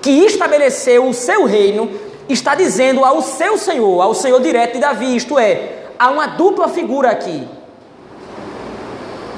que 0.01 0.11
estabeleceu 0.11 1.07
o 1.07 1.15
seu 1.15 1.45
reino, 1.45 1.91
está 2.29 2.55
dizendo 2.55 3.05
ao 3.05 3.21
seu 3.23 3.57
Senhor, 3.59 4.01
ao 4.01 4.15
Senhor 4.15 4.41
direto 4.41 4.75
de 4.75 4.81
Davi, 4.81 5.15
isto 5.15 5.39
é, 5.39 5.87
há 5.99 6.11
uma 6.11 6.27
dupla 6.27 6.69
figura 6.69 7.11
aqui 7.11 7.47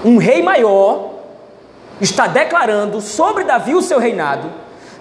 um 0.04 0.16
rei 0.18 0.42
maior 0.42 1.11
está 2.00 2.26
declarando 2.26 3.00
sobre 3.00 3.44
Davi 3.44 3.74
o 3.74 3.82
seu 3.82 3.98
reinado, 3.98 4.48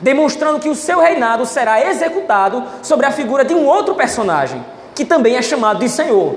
demonstrando 0.01 0.59
que 0.59 0.69
o 0.69 0.75
seu 0.75 0.99
reinado 0.99 1.45
será 1.45 1.87
executado 1.87 2.63
sobre 2.81 3.05
a 3.05 3.11
figura 3.11 3.45
de 3.45 3.53
um 3.53 3.65
outro 3.65 3.95
personagem, 3.95 4.65
que 4.95 5.05
também 5.05 5.35
é 5.35 5.41
chamado 5.41 5.79
de 5.79 5.89
Senhor. 5.89 6.35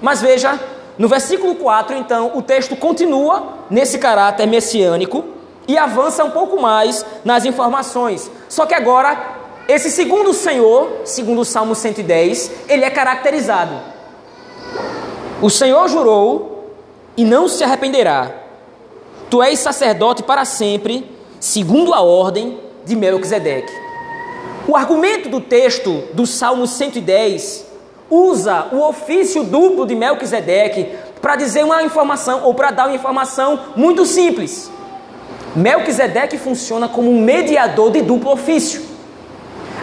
Mas 0.00 0.20
veja, 0.20 0.58
no 0.98 1.08
versículo 1.08 1.56
4, 1.56 1.96
então, 1.96 2.32
o 2.34 2.42
texto 2.42 2.76
continua 2.76 3.54
nesse 3.68 3.98
caráter 3.98 4.46
messiânico 4.46 5.24
e 5.66 5.76
avança 5.76 6.24
um 6.24 6.30
pouco 6.30 6.60
mais 6.60 7.04
nas 7.24 7.44
informações. 7.44 8.30
Só 8.48 8.66
que 8.66 8.74
agora, 8.74 9.36
esse 9.66 9.90
segundo 9.90 10.32
Senhor, 10.32 11.00
segundo 11.04 11.40
o 11.40 11.44
Salmo 11.44 11.74
110, 11.74 12.52
ele 12.68 12.84
é 12.84 12.90
caracterizado. 12.90 13.74
O 15.42 15.50
Senhor 15.50 15.88
jurou 15.88 16.55
e 17.16 17.24
não 17.24 17.48
se 17.48 17.64
arrependerá. 17.64 18.30
Tu 19.30 19.42
és 19.42 19.58
sacerdote 19.58 20.22
para 20.22 20.44
sempre, 20.44 21.10
segundo 21.40 21.92
a 21.92 22.00
ordem 22.00 22.58
de 22.84 22.94
Melquisedeque. 22.94 23.72
O 24.68 24.76
argumento 24.76 25.28
do 25.28 25.40
texto 25.40 26.04
do 26.12 26.26
Salmo 26.26 26.66
110, 26.66 27.66
usa 28.10 28.68
o 28.72 28.80
ofício 28.82 29.42
duplo 29.44 29.86
de 29.86 29.94
Melquisedeque 29.94 30.96
para 31.20 31.36
dizer 31.36 31.64
uma 31.64 31.82
informação 31.82 32.44
ou 32.44 32.54
para 32.54 32.70
dar 32.70 32.86
uma 32.86 32.94
informação 32.94 33.60
muito 33.74 34.04
simples. 34.06 34.70
Melquisedeque 35.54 36.38
funciona 36.38 36.88
como 36.88 37.10
um 37.10 37.20
mediador 37.20 37.90
de 37.90 38.02
duplo 38.02 38.30
ofício. 38.30 38.82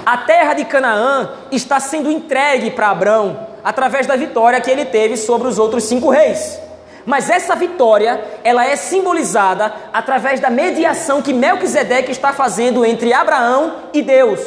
A 0.06 0.17
terra 0.17 0.54
de 0.54 0.65
Canaã 0.65 1.32
está 1.52 1.80
sendo 1.80 2.12
entregue 2.12 2.72
para 2.72 2.89
Abraão 2.89 3.48
através 3.63 4.06
da 4.06 4.15
vitória 4.15 4.60
que 4.62 4.69
ele 4.69 4.86
teve 4.86 5.17
sobre 5.17 5.48
os 5.48 5.58
outros 5.58 5.86
cinco 5.86 6.10
reis. 6.10 6.60
Mas 7.05 7.29
essa 7.29 7.55
vitória, 7.55 8.23
ela 8.43 8.65
é 8.65 8.75
simbolizada 8.75 9.73
através 9.91 10.39
da 10.39 10.49
mediação 10.49 11.21
que 11.21 11.33
Melquisedeque 11.33 12.11
está 12.11 12.31
fazendo 12.31 12.85
entre 12.85 13.13
Abraão 13.13 13.73
e 13.93 14.01
Deus. 14.01 14.39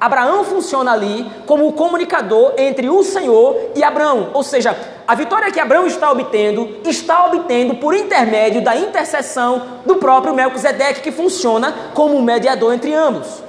Abraão 0.00 0.44
funciona 0.44 0.92
ali 0.92 1.26
como 1.44 1.66
o 1.66 1.72
comunicador 1.72 2.52
entre 2.56 2.88
o 2.88 3.02
Senhor 3.02 3.56
e 3.74 3.82
Abraão. 3.82 4.30
Ou 4.32 4.44
seja, 4.44 4.76
a 5.06 5.14
vitória 5.14 5.50
que 5.50 5.58
Abraão 5.58 5.86
está 5.86 6.12
obtendo, 6.12 6.76
está 6.84 7.26
obtendo 7.26 7.74
por 7.76 7.94
intermédio 7.94 8.62
da 8.62 8.76
intercessão 8.76 9.80
do 9.84 9.96
próprio 9.96 10.34
Melquisedeque, 10.34 11.00
que 11.00 11.10
funciona 11.10 11.74
como 11.94 12.16
um 12.16 12.22
mediador 12.22 12.74
entre 12.74 12.94
ambos. 12.94 13.42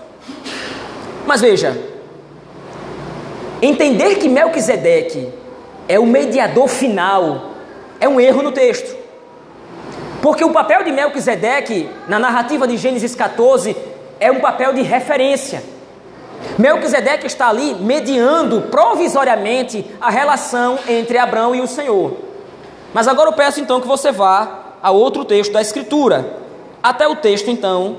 Mas 1.27 1.41
veja, 1.41 1.77
entender 3.61 4.15
que 4.15 4.27
Melquisedeque 4.27 5.31
é 5.87 5.99
o 5.99 6.05
mediador 6.05 6.67
final 6.67 7.48
é 7.99 8.07
um 8.07 8.19
erro 8.19 8.41
no 8.41 8.51
texto. 8.51 8.95
Porque 10.21 10.43
o 10.43 10.51
papel 10.51 10.83
de 10.83 10.91
Melquisedeque 10.91 11.89
na 12.07 12.19
narrativa 12.19 12.67
de 12.67 12.77
Gênesis 12.77 13.15
14 13.15 13.75
é 14.19 14.31
um 14.31 14.39
papel 14.39 14.73
de 14.73 14.81
referência. 14.81 15.63
Melquisedeque 16.57 17.25
está 17.25 17.49
ali 17.49 17.75
mediando 17.75 18.61
provisoriamente 18.63 19.85
a 19.99 20.09
relação 20.09 20.77
entre 20.87 21.17
Abraão 21.17 21.55
e 21.55 21.61
o 21.61 21.67
Senhor. 21.67 22.17
Mas 22.93 23.07
agora 23.07 23.29
eu 23.29 23.33
peço 23.33 23.59
então 23.59 23.79
que 23.79 23.87
você 23.87 24.11
vá 24.11 24.75
a 24.81 24.91
outro 24.91 25.23
texto 25.23 25.53
da 25.53 25.61
Escritura, 25.61 26.37
até 26.81 27.07
o 27.07 27.15
texto 27.15 27.49
então 27.49 27.97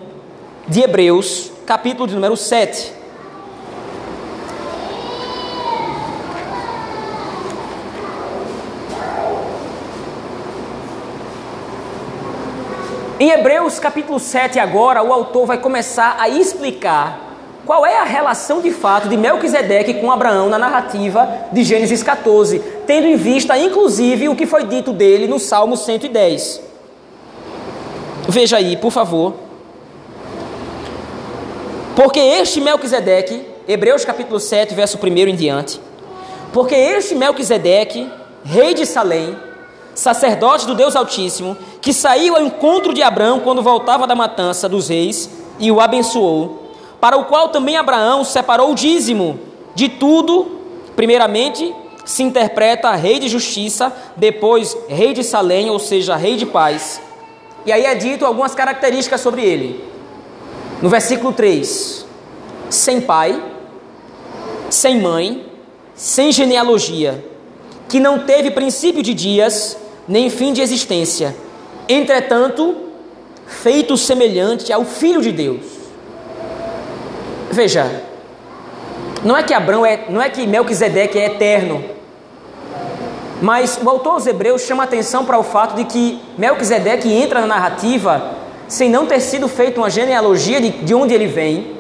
de 0.66 0.80
Hebreus, 0.80 1.52
capítulo 1.66 2.06
de 2.06 2.14
número 2.14 2.36
7. 2.36 2.99
Em 13.22 13.28
Hebreus 13.28 13.78
capítulo 13.78 14.18
7, 14.18 14.58
agora, 14.58 15.02
o 15.02 15.12
autor 15.12 15.44
vai 15.44 15.58
começar 15.58 16.16
a 16.18 16.26
explicar 16.30 17.36
qual 17.66 17.84
é 17.84 17.98
a 17.98 18.04
relação 18.04 18.62
de 18.62 18.70
fato 18.70 19.10
de 19.10 19.16
Melquisedeque 19.18 20.00
com 20.00 20.10
Abraão 20.10 20.48
na 20.48 20.58
narrativa 20.58 21.28
de 21.52 21.62
Gênesis 21.62 22.02
14, 22.02 22.60
tendo 22.86 23.06
em 23.06 23.16
vista 23.16 23.58
inclusive 23.58 24.30
o 24.30 24.34
que 24.34 24.46
foi 24.46 24.64
dito 24.64 24.94
dele 24.94 25.26
no 25.26 25.38
Salmo 25.38 25.76
110. 25.76 26.62
Veja 28.26 28.56
aí, 28.56 28.78
por 28.78 28.90
favor. 28.90 29.34
Porque 31.94 32.20
este 32.20 32.58
Melquisedeque, 32.58 33.46
Hebreus 33.68 34.02
capítulo 34.02 34.40
7, 34.40 34.74
verso 34.74 34.98
1 34.98 35.06
em 35.28 35.36
diante, 35.36 35.78
porque 36.54 36.74
este 36.74 37.14
Melquisedeque, 37.14 38.10
rei 38.46 38.72
de 38.72 38.86
Salém, 38.86 39.36
sacerdote 39.94 40.66
do 40.66 40.74
Deus 40.74 40.96
Altíssimo, 40.96 41.56
que 41.80 41.92
saiu 41.92 42.36
ao 42.36 42.42
encontro 42.42 42.94
de 42.94 43.02
Abraão 43.02 43.40
quando 43.40 43.62
voltava 43.62 44.06
da 44.06 44.14
matança 44.14 44.68
dos 44.68 44.88
reis 44.88 45.30
e 45.58 45.70
o 45.70 45.80
abençoou, 45.80 46.72
para 47.00 47.16
o 47.16 47.24
qual 47.24 47.48
também 47.48 47.76
Abraão 47.76 48.24
separou 48.24 48.72
o 48.72 48.74
dízimo 48.74 49.38
de 49.74 49.88
tudo, 49.88 50.58
primeiramente 50.96 51.74
se 52.04 52.22
interpreta 52.22 52.90
rei 52.92 53.18
de 53.18 53.28
justiça, 53.28 53.92
depois 54.16 54.76
rei 54.88 55.12
de 55.12 55.22
Salém, 55.22 55.70
ou 55.70 55.78
seja, 55.78 56.16
rei 56.16 56.36
de 56.36 56.46
paz. 56.46 57.00
E 57.64 57.72
aí 57.72 57.84
é 57.84 57.94
dito 57.94 58.24
algumas 58.24 58.54
características 58.54 59.20
sobre 59.20 59.42
ele. 59.42 59.84
No 60.82 60.88
versículo 60.88 61.32
3: 61.32 62.06
sem 62.68 63.00
pai, 63.00 63.42
sem 64.70 65.00
mãe, 65.00 65.46
sem 65.94 66.32
genealogia, 66.32 67.24
que 67.88 68.00
não 68.00 68.20
teve 68.20 68.50
princípio 68.50 69.02
de 69.02 69.12
dias, 69.12 69.76
nem 70.08 70.30
fim 70.30 70.52
de 70.52 70.60
existência. 70.60 71.34
Entretanto, 71.88 72.76
feito 73.46 73.96
semelhante 73.96 74.72
ao 74.72 74.84
Filho 74.84 75.20
de 75.20 75.32
Deus. 75.32 75.64
Veja, 77.50 78.02
não 79.24 79.36
é 79.36 79.42
que 79.42 79.52
Abraão 79.52 79.84
é, 79.84 80.04
não 80.08 80.22
é 80.22 80.30
que 80.30 80.46
Melquisedeque 80.46 81.18
é 81.18 81.26
eterno, 81.26 81.84
mas 83.42 83.78
o 83.82 83.88
autor 83.88 84.14
aos 84.14 84.26
Hebreus 84.26 84.62
chama 84.62 84.84
atenção 84.84 85.24
para 85.24 85.38
o 85.38 85.42
fato 85.42 85.74
de 85.74 85.84
que 85.84 86.20
Melquisedeque 86.36 87.12
entra 87.12 87.40
na 87.40 87.46
narrativa 87.46 88.36
sem 88.68 88.88
não 88.88 89.06
ter 89.06 89.20
sido 89.20 89.48
feita 89.48 89.80
uma 89.80 89.90
genealogia 89.90 90.60
de, 90.60 90.70
de 90.70 90.94
onde 90.94 91.12
ele 91.12 91.26
vem. 91.26 91.78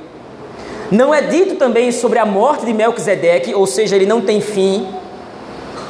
Não 0.90 1.14
é 1.14 1.22
dito 1.22 1.54
também 1.54 1.92
sobre 1.92 2.18
a 2.18 2.26
morte 2.26 2.66
de 2.66 2.72
Melquisedeque, 2.72 3.54
ou 3.54 3.66
seja, 3.66 3.94
ele 3.94 4.06
não 4.06 4.20
tem 4.20 4.40
fim. 4.40 4.88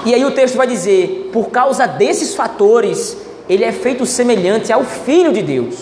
E 0.05 0.15
aí 0.15 0.25
o 0.25 0.31
texto 0.31 0.57
vai 0.57 0.67
dizer: 0.67 1.31
por 1.33 1.51
causa 1.51 1.87
desses 1.87 2.35
fatores, 2.35 3.17
ele 3.49 3.65
é 3.65 3.73
feito 3.73 4.07
semelhante 4.07 4.73
ao 4.73 4.85
Filho 4.85 5.33
de 5.33 5.43
Deus. 5.43 5.75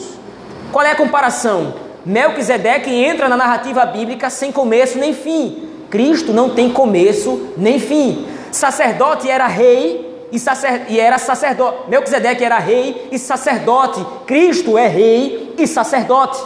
Qual 0.73 0.85
é 0.85 0.91
a 0.91 0.97
comparação? 0.97 1.75
Melquisedeque 2.05 2.91
entra 2.91 3.29
na 3.29 3.37
narrativa 3.37 3.85
bíblica 3.85 4.31
sem 4.31 4.51
começo 4.51 4.99
nem 4.99 5.13
fim. 5.13 5.69
Cristo 5.91 6.33
não 6.33 6.51
tem 6.51 6.71
começo 6.71 7.51
nem 7.57 7.79
fim. 7.79 8.27
Sacerdote 8.51 9.29
era 9.31 9.47
rei 9.47 10.27
e, 10.33 10.39
sacer... 10.39 10.87
e 10.89 10.99
era 10.99 11.19
sacerdote. 11.19 11.89
Melquisedeque 11.89 12.45
era 12.45 12.59
rei 12.59 13.09
e 13.13 13.19
sacerdote. 13.19 14.05
Cristo 14.27 14.77
é 14.77 14.87
rei 14.87 15.55
e 15.59 15.67
sacerdote. 15.67 16.39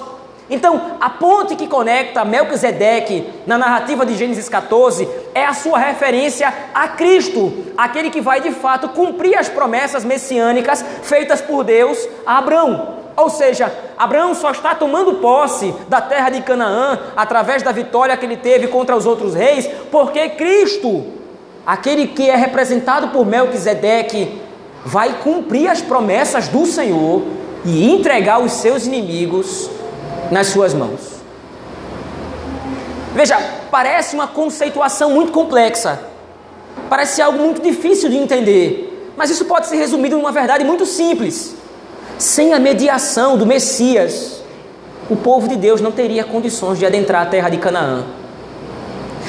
Então, 0.51 0.97
a 1.01 1.09
ponte 1.09 1.57
que 1.57 1.67
conecta 1.67 2.25
Melquisedeque 2.25 3.27
na 3.47 3.57
narrativa 3.57 4.05
de 4.05 4.17
Gênesis 4.17 4.49
14 4.49 5.09
é 5.35 5.45
a 5.45 5.55
sua 5.55 5.79
referência 5.79 6.53
a 6.75 6.89
Cristo, 6.89 7.53
aquele 7.77 8.11
que 8.11 8.21
vai 8.21 8.41
de 8.41 8.51
fato 8.51 8.89
cumprir 8.91 9.39
as 9.39 9.49
promessas 9.49 10.05
messiânicas 10.05 10.85
feitas 11.03 11.41
por 11.41 11.65
Deus 11.65 11.99
a 12.27 12.39
Abraão. 12.39 13.03
Ou 13.17 13.29
seja, 13.31 13.73
Abraão 13.97 14.35
só 14.35 14.51
está 14.51 14.75
tomando 14.75 15.15
posse 15.15 15.73
da 15.89 16.01
terra 16.01 16.31
de 16.31 16.43
Canaã 16.43 16.99
através 17.17 17.63
da 17.63 17.71
vitória 17.71 18.17
que 18.17 18.25
ele 18.25 18.37
teve 18.37 18.69
contra 18.69 18.97
os 18.97 19.07
outros 19.07 19.35
reis, 19.35 19.69
porque 19.91 20.31
Cristo, 20.31 21.05
aquele 21.67 22.09
que 22.09 22.29
é 22.29 22.37
representado 22.37 23.09
por 23.09 23.27
Melquisedeque, 23.27 24.41
vai 24.85 25.21
cumprir 25.23 25.69
as 25.69 25.81
promessas 25.81 26.49
do 26.49 26.67
Senhor 26.67 27.23
e 27.65 27.91
entregar 27.91 28.41
os 28.41 28.53
seus 28.53 28.87
inimigos 28.87 29.71
nas 30.33 30.47
suas 30.47 30.73
mãos. 30.73 31.21
Veja, 33.15 33.39
parece 33.71 34.15
uma 34.15 34.27
conceituação 34.27 35.11
muito 35.11 35.31
complexa, 35.31 36.01
parece 36.89 37.21
algo 37.21 37.39
muito 37.39 37.61
difícil 37.61 38.09
de 38.09 38.17
entender, 38.17 39.13
mas 39.15 39.29
isso 39.29 39.45
pode 39.45 39.67
ser 39.67 39.77
resumido 39.77 40.17
numa 40.17 40.33
verdade 40.33 40.65
muito 40.65 40.87
simples. 40.87 41.55
Sem 42.19 42.55
a 42.55 42.59
mediação 42.59 43.37
do 43.37 43.45
Messias, 43.45 44.43
o 45.11 45.17
povo 45.17 45.47
de 45.47 45.57
Deus 45.57 45.83
não 45.83 45.93
teria 45.93 46.25
condições 46.25 46.79
de 46.79 46.87
adentrar 46.87 47.27
a 47.27 47.27
terra 47.27 47.51
de 47.51 47.59
Canaã. 47.59 48.07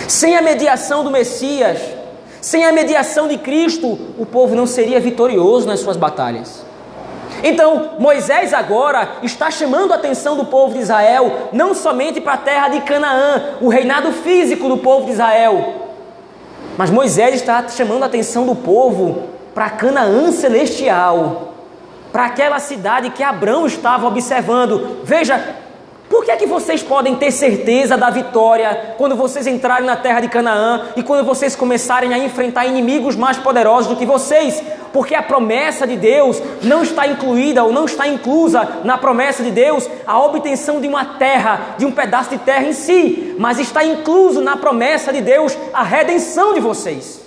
Sem 0.08 0.38
a 0.38 0.42
mediação 0.42 1.04
do 1.04 1.12
Messias, 1.12 1.80
sem 2.40 2.64
a 2.64 2.72
mediação 2.72 3.28
de 3.28 3.38
Cristo, 3.38 4.00
o 4.18 4.26
povo 4.26 4.56
não 4.56 4.66
seria 4.66 5.02
vitorioso 5.02 5.68
nas 5.68 5.82
suas 5.82 5.98
batalhas. 5.98 6.64
Então, 7.44 7.98
Moisés 8.00 8.54
agora 8.54 9.18
está 9.22 9.52
chamando 9.52 9.92
a 9.92 9.96
atenção 9.96 10.38
do 10.38 10.46
povo 10.46 10.74
de 10.74 10.80
Israel, 10.80 11.50
não 11.52 11.74
somente 11.74 12.22
para 12.22 12.34
a 12.34 12.38
terra 12.38 12.70
de 12.70 12.80
Canaã, 12.82 13.58
o 13.60 13.68
reinado 13.68 14.14
físico 14.14 14.70
do 14.70 14.78
povo 14.78 15.08
de 15.08 15.12
Israel, 15.12 15.84
mas 16.78 16.90
Moisés 16.90 17.36
está 17.36 17.68
chamando 17.68 18.04
a 18.04 18.06
atenção 18.06 18.46
do 18.46 18.56
povo 18.56 19.24
para 19.54 19.70
Canaã 19.70 20.32
celestial, 20.32 21.54
para 22.12 22.26
aquela 22.26 22.60
cidade 22.60 23.10
que 23.10 23.22
Abraão 23.22 23.66
estava 23.66 24.08
observando. 24.08 25.00
Veja, 25.04 25.56
por 26.14 26.24
que 26.24 26.30
é 26.30 26.38
que 26.38 26.46
vocês 26.46 26.84
podem 26.84 27.16
ter 27.16 27.32
certeza 27.32 27.98
da 27.98 28.12
vitória 28.12 28.94
quando 29.00 29.16
vocês 29.16 29.48
entrarem 29.48 29.88
na 29.88 29.96
terra 29.96 30.20
de 30.20 30.28
Canaã 30.28 30.90
e 30.96 31.02
quando 31.02 31.26
vocês 31.26 31.56
começarem 31.56 32.14
a 32.14 32.20
enfrentar 32.20 32.68
inimigos 32.68 33.16
mais 33.16 33.40
poderosos 33.40 33.88
do 33.88 33.96
que 33.96 34.06
vocês? 34.06 34.62
Porque 34.94 35.16
a 35.16 35.24
promessa 35.24 35.88
de 35.88 35.98
Deus 35.98 36.40
não 36.62 36.84
está 36.84 37.08
incluída 37.08 37.64
ou 37.64 37.74
não 37.74 37.86
está 37.86 38.08
inclusa 38.08 38.82
na 38.84 38.96
promessa 38.96 39.42
de 39.42 39.50
Deus 39.50 39.90
a 40.06 40.20
obtenção 40.20 40.80
de 40.80 40.88
uma 40.88 41.04
terra, 41.04 41.74
de 41.80 41.86
um 41.88 41.92
pedaço 41.92 42.30
de 42.30 42.38
terra 42.38 42.64
em 42.64 42.74
si, 42.74 43.36
mas 43.40 43.58
está 43.58 43.84
incluso 43.84 44.40
na 44.40 44.56
promessa 44.56 45.12
de 45.12 45.20
Deus 45.20 45.58
a 45.74 45.82
redenção 45.82 46.54
de 46.54 46.60
vocês. 46.60 47.22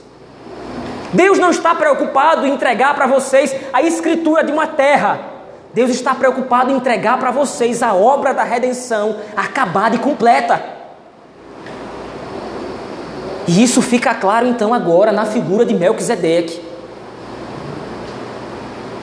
Deus 1.13 1.41
não 1.41 1.51
está 1.51 1.75
preocupado 1.75 2.47
em 2.47 2.53
entregar 2.53 2.95
para 2.95 3.09
vocês 3.09 3.53
a 3.73 3.83
escritura 3.83 4.45
de 4.45 4.53
uma 4.53 4.69
terra. 4.69 5.36
Deus 5.77 5.91
está 5.91 6.15
preocupado 6.15 6.73
em 6.73 6.77
entregar 6.77 7.19
para 7.19 7.31
vocês 7.31 7.83
a 7.83 7.93
obra 7.93 8.33
da 8.33 8.43
redenção 8.43 9.17
acabada 9.37 9.95
e 9.95 9.99
completa. 9.99 10.65
E 13.47 13.63
isso 13.63 13.83
fica 13.83 14.15
claro 14.15 14.47
então 14.47 14.73
agora 14.73 15.13
na 15.13 15.27
figura 15.27 15.67
de 15.67 15.75
Melquisedeque. 15.75 16.65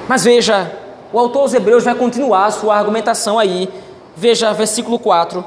Mas 0.08 0.24
veja, 0.24 0.76
o 1.14 1.20
autor 1.20 1.42
aos 1.42 1.54
Hebreus 1.54 1.84
vai 1.84 1.94
continuar 1.94 2.48
a 2.48 2.52
sua 2.52 2.76
argumentação 2.76 3.38
aí. 3.38 3.70
Veja 4.16 4.52
versículo 4.52 4.98
4. 4.98 5.46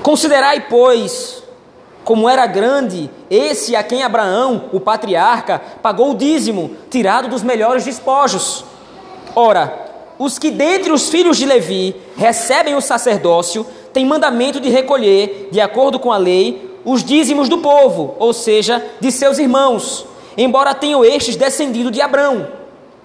Considerai, 0.00 0.66
pois, 0.70 1.42
como 2.04 2.28
era 2.28 2.46
grande 2.46 3.10
esse 3.28 3.74
a 3.74 3.82
quem 3.82 4.04
Abraão, 4.04 4.66
o 4.72 4.78
patriarca, 4.78 5.60
pagou 5.82 6.12
o 6.12 6.14
dízimo, 6.14 6.76
tirado 6.88 7.26
dos 7.26 7.42
melhores 7.42 7.84
despojos. 7.84 8.67
Ora, 9.34 9.86
os 10.18 10.38
que 10.38 10.50
dentre 10.50 10.90
os 10.90 11.08
filhos 11.08 11.36
de 11.36 11.46
Levi 11.46 11.94
recebem 12.16 12.74
o 12.74 12.80
sacerdócio 12.80 13.64
têm 13.92 14.04
mandamento 14.04 14.60
de 14.60 14.68
recolher, 14.68 15.48
de 15.50 15.60
acordo 15.60 15.98
com 15.98 16.12
a 16.12 16.16
lei, 16.16 16.78
os 16.84 17.04
dízimos 17.04 17.48
do 17.48 17.58
povo, 17.58 18.14
ou 18.18 18.32
seja, 18.32 18.84
de 19.00 19.12
seus 19.12 19.38
irmãos, 19.38 20.06
embora 20.36 20.74
tenham 20.74 21.04
estes 21.04 21.36
descendido 21.36 21.90
de 21.90 22.00
Abraão. 22.00 22.48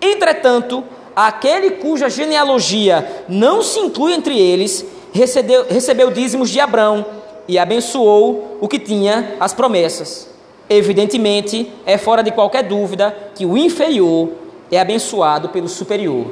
Entretanto, 0.01 0.83
aquele 1.15 1.71
cuja 1.71 2.09
genealogia 2.09 3.23
não 3.27 3.61
se 3.61 3.79
inclui 3.79 4.13
entre 4.13 4.37
eles, 4.37 4.85
recebeu, 5.11 5.65
recebeu 5.69 6.11
dízimos 6.11 6.49
de 6.49 6.59
Abraão 6.59 7.05
e 7.47 7.59
abençoou 7.59 8.57
o 8.59 8.67
que 8.67 8.79
tinha 8.79 9.35
as 9.39 9.53
promessas. 9.53 10.29
Evidentemente, 10.69 11.71
é 11.85 11.97
fora 11.97 12.23
de 12.23 12.31
qualquer 12.31 12.63
dúvida 12.63 13.15
que 13.35 13.45
o 13.45 13.57
inferior 13.57 14.29
é 14.75 14.79
abençoado 14.79 15.49
pelo 15.49 15.67
superior. 15.67 16.27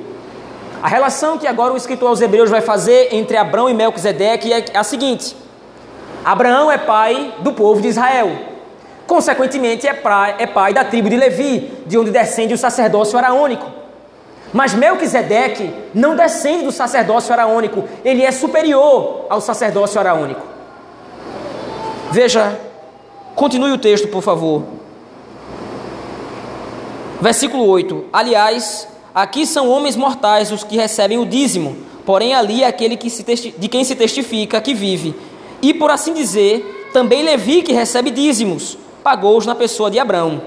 A 0.81 0.87
relação 0.87 1.37
que 1.37 1.45
agora 1.45 1.73
o 1.73 1.77
escritor 1.77 2.09
aos 2.09 2.21
Hebreus 2.21 2.49
vai 2.49 2.61
fazer 2.61 3.09
entre 3.13 3.37
Abraão 3.37 3.69
e 3.69 3.73
Melquisedeque 3.73 4.51
é 4.51 4.77
a 4.77 4.83
seguinte: 4.83 5.35
Abraão 6.25 6.71
é 6.71 6.77
pai 6.77 7.35
do 7.39 7.53
povo 7.53 7.81
de 7.81 7.89
Israel. 7.89 8.31
Consequentemente, 9.05 9.87
é 9.87 9.93
pai, 9.93 10.35
é 10.39 10.47
pai 10.47 10.73
da 10.73 10.83
tribo 10.83 11.09
de 11.09 11.17
Levi, 11.17 11.71
de 11.85 11.97
onde 11.97 12.11
descende 12.11 12.53
o 12.53 12.57
sacerdócio 12.57 13.17
araônico. 13.17 13.65
Mas 14.53 14.73
Melquisedeque 14.73 15.73
não 15.93 16.15
descende 16.15 16.63
do 16.63 16.71
sacerdócio 16.71 17.31
araônico, 17.33 17.83
ele 18.03 18.23
é 18.23 18.31
superior 18.31 19.25
ao 19.29 19.39
sacerdócio 19.39 19.99
araônico. 19.99 20.41
Veja, 22.11 22.59
continue 23.35 23.71
o 23.71 23.77
texto, 23.77 24.07
por 24.07 24.21
favor. 24.21 24.63
Versículo 27.21 27.67
8: 27.67 28.05
Aliás, 28.11 28.87
aqui 29.13 29.45
são 29.45 29.69
homens 29.69 29.95
mortais 29.95 30.51
os 30.51 30.63
que 30.63 30.75
recebem 30.75 31.19
o 31.19 31.25
dízimo, 31.25 31.77
porém 32.03 32.33
ali 32.33 32.63
é 32.63 32.67
aquele 32.67 32.97
que 32.97 33.09
se 33.11 33.23
de 33.23 33.67
quem 33.67 33.83
se 33.83 33.95
testifica 33.95 34.59
que 34.59 34.73
vive. 34.73 35.15
E 35.61 35.71
por 35.71 35.91
assim 35.91 36.13
dizer, 36.13 36.89
também 36.91 37.23
Levi, 37.23 37.61
que 37.61 37.71
recebe 37.71 38.09
dízimos, 38.09 38.75
pagou-os 39.03 39.45
na 39.45 39.53
pessoa 39.53 39.91
de 39.91 39.99
Abraão. 39.99 40.41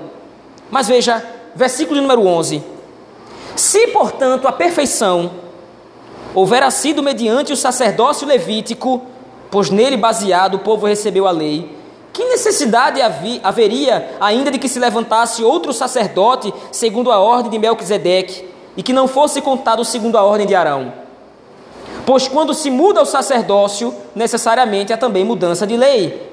Mas 0.69 0.89
veja, 0.89 1.25
versículo 1.55 2.01
número 2.01 2.27
11: 2.27 2.61
Se, 3.55 3.87
portanto, 3.89 4.49
a 4.49 4.53
perfeição 4.53 5.31
houvera 6.35 6.69
sido 6.73 7.05
mediante 7.05 7.53
o 7.53 7.57
sacerdócio 7.57 8.27
levítico, 8.27 9.01
pois 9.49 9.71
nele 9.71 9.97
baseado 9.97 10.57
o 10.57 10.59
povo 10.59 10.87
recebeu 10.87 11.29
a 11.29 11.31
lei. 11.31 11.74
Que 12.15 12.25
necessidade 12.27 13.01
haveria 13.43 14.17
ainda 14.21 14.49
de 14.49 14.57
que 14.57 14.69
se 14.69 14.79
levantasse 14.79 15.43
outro 15.43 15.73
sacerdote 15.73 16.55
segundo 16.71 17.11
a 17.11 17.19
ordem 17.19 17.51
de 17.51 17.59
Melquisedeque 17.59 18.49
e 18.77 18.85
que 18.85 18.93
não 18.93 19.09
fosse 19.09 19.41
contado 19.41 19.85
segundo 19.85 20.17
a 20.17 20.23
ordem 20.23 20.47
de 20.47 20.55
Arão? 20.55 20.93
Pois 22.07 22.29
quando 22.29 22.55
se 22.55 22.71
muda 22.71 23.03
o 23.03 23.05
sacerdócio, 23.05 23.93
necessariamente 24.15 24.93
há 24.93 24.97
também 24.97 25.25
mudança 25.25 25.67
de 25.67 25.77
lei. 25.77 26.31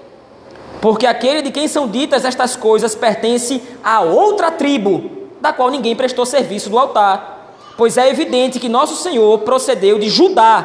Porque 0.80 1.08
aquele 1.08 1.42
de 1.42 1.50
quem 1.50 1.68
são 1.68 1.88
ditas 1.88 2.26
estas 2.26 2.56
coisas 2.56 2.94
pertence 2.94 3.60
a 3.84 4.02
outra 4.02 4.52
tribo, 4.52 5.10
da 5.42 5.52
qual 5.52 5.72
ninguém 5.72 5.96
prestou 5.96 6.28
serviço 6.28 6.70
do 6.70 6.78
altar. 6.78 7.56
Pois 7.76 7.98
é 7.98 8.08
evidente 8.08 8.60
que 8.60 8.70
nosso 8.70 9.02
Senhor 9.02 9.40
procedeu 9.40 9.98
de 9.98 10.10
Judá, 10.10 10.64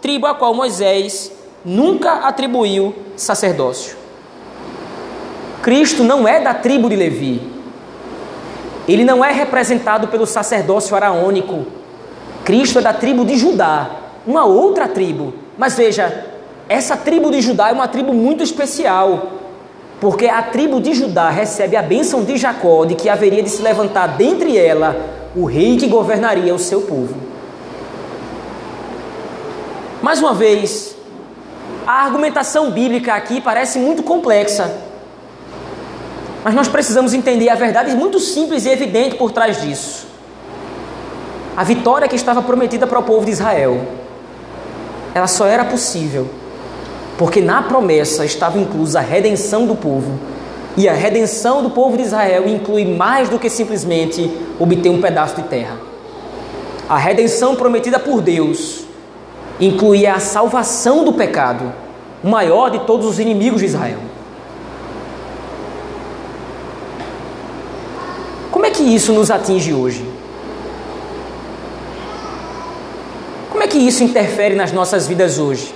tribo 0.00 0.28
a 0.28 0.34
qual 0.36 0.54
Moisés 0.54 1.32
nunca 1.64 2.12
atribuiu 2.28 2.94
sacerdócio. 3.16 4.01
Cristo 5.62 6.02
não 6.02 6.26
é 6.26 6.40
da 6.40 6.52
tribo 6.52 6.88
de 6.88 6.96
Levi. 6.96 7.40
Ele 8.88 9.04
não 9.04 9.24
é 9.24 9.30
representado 9.30 10.08
pelo 10.08 10.26
sacerdócio 10.26 10.96
araônico. 10.96 11.64
Cristo 12.44 12.80
é 12.80 12.82
da 12.82 12.92
tribo 12.92 13.24
de 13.24 13.36
Judá, 13.36 13.90
uma 14.26 14.44
outra 14.44 14.88
tribo. 14.88 15.32
Mas 15.56 15.76
veja, 15.76 16.26
essa 16.68 16.96
tribo 16.96 17.30
de 17.30 17.40
Judá 17.40 17.68
é 17.68 17.72
uma 17.72 17.86
tribo 17.86 18.12
muito 18.12 18.42
especial, 18.42 19.28
porque 20.00 20.26
a 20.26 20.42
tribo 20.42 20.80
de 20.80 20.94
Judá 20.94 21.30
recebe 21.30 21.76
a 21.76 21.82
bênção 21.82 22.24
de 22.24 22.36
Jacó 22.36 22.84
de 22.84 22.96
que 22.96 23.08
haveria 23.08 23.42
de 23.42 23.48
se 23.48 23.62
levantar 23.62 24.08
dentre 24.08 24.58
ela 24.58 24.96
o 25.36 25.44
rei 25.44 25.76
que 25.76 25.86
governaria 25.86 26.52
o 26.52 26.58
seu 26.58 26.80
povo. 26.82 27.14
Mais 30.02 30.18
uma 30.18 30.34
vez, 30.34 30.96
a 31.86 32.04
argumentação 32.04 32.72
bíblica 32.72 33.14
aqui 33.14 33.40
parece 33.40 33.78
muito 33.78 34.02
complexa, 34.02 34.76
mas 36.44 36.54
nós 36.54 36.68
precisamos 36.68 37.14
entender 37.14 37.48
a 37.48 37.54
verdade 37.54 37.94
muito 37.94 38.18
simples 38.18 38.64
e 38.66 38.70
evidente 38.70 39.16
por 39.16 39.30
trás 39.30 39.60
disso. 39.62 40.06
A 41.56 41.64
vitória 41.64 42.08
que 42.08 42.16
estava 42.16 42.42
prometida 42.42 42.86
para 42.86 42.98
o 42.98 43.02
povo 43.02 43.24
de 43.24 43.32
Israel, 43.32 43.80
ela 45.14 45.26
só 45.26 45.46
era 45.46 45.64
possível 45.64 46.28
porque 47.22 47.40
na 47.40 47.62
promessa 47.62 48.24
estava 48.24 48.58
inclusa 48.58 48.98
a 48.98 49.02
redenção 49.02 49.64
do 49.64 49.76
povo. 49.76 50.18
E 50.76 50.88
a 50.88 50.92
redenção 50.92 51.62
do 51.62 51.70
povo 51.70 51.96
de 51.96 52.02
Israel 52.02 52.48
inclui 52.48 52.84
mais 52.84 53.28
do 53.28 53.38
que 53.38 53.48
simplesmente 53.48 54.28
obter 54.58 54.88
um 54.88 55.00
pedaço 55.00 55.36
de 55.36 55.42
terra. 55.42 55.76
A 56.88 56.96
redenção 56.96 57.54
prometida 57.54 57.98
por 57.98 58.20
Deus 58.20 58.84
incluía 59.60 60.14
a 60.14 60.18
salvação 60.18 61.04
do 61.04 61.12
pecado, 61.12 61.72
o 62.24 62.28
maior 62.28 62.70
de 62.70 62.80
todos 62.80 63.06
os 63.06 63.20
inimigos 63.20 63.60
de 63.60 63.66
Israel. 63.66 63.98
Como 68.50 68.66
é 68.66 68.70
que 68.82 68.94
isso 68.94 69.12
nos 69.12 69.30
atinge 69.30 69.72
hoje? 69.72 70.04
Como 73.50 73.62
é 73.62 73.68
que 73.68 73.78
isso 73.78 74.02
interfere 74.02 74.56
nas 74.56 74.72
nossas 74.72 75.06
vidas 75.06 75.38
hoje? 75.38 75.72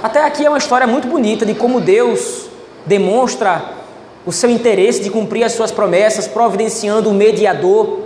Até 0.00 0.24
aqui 0.24 0.46
é 0.46 0.48
uma 0.48 0.58
história 0.58 0.86
muito 0.86 1.08
bonita 1.08 1.44
de 1.44 1.54
como 1.54 1.80
Deus 1.80 2.46
demonstra 2.86 3.80
o 4.24 4.30
seu 4.30 4.48
interesse 4.48 5.02
de 5.02 5.10
cumprir 5.10 5.42
as 5.42 5.52
suas 5.52 5.72
promessas, 5.72 6.28
providenciando 6.28 7.10
um 7.10 7.14
mediador, 7.14 7.98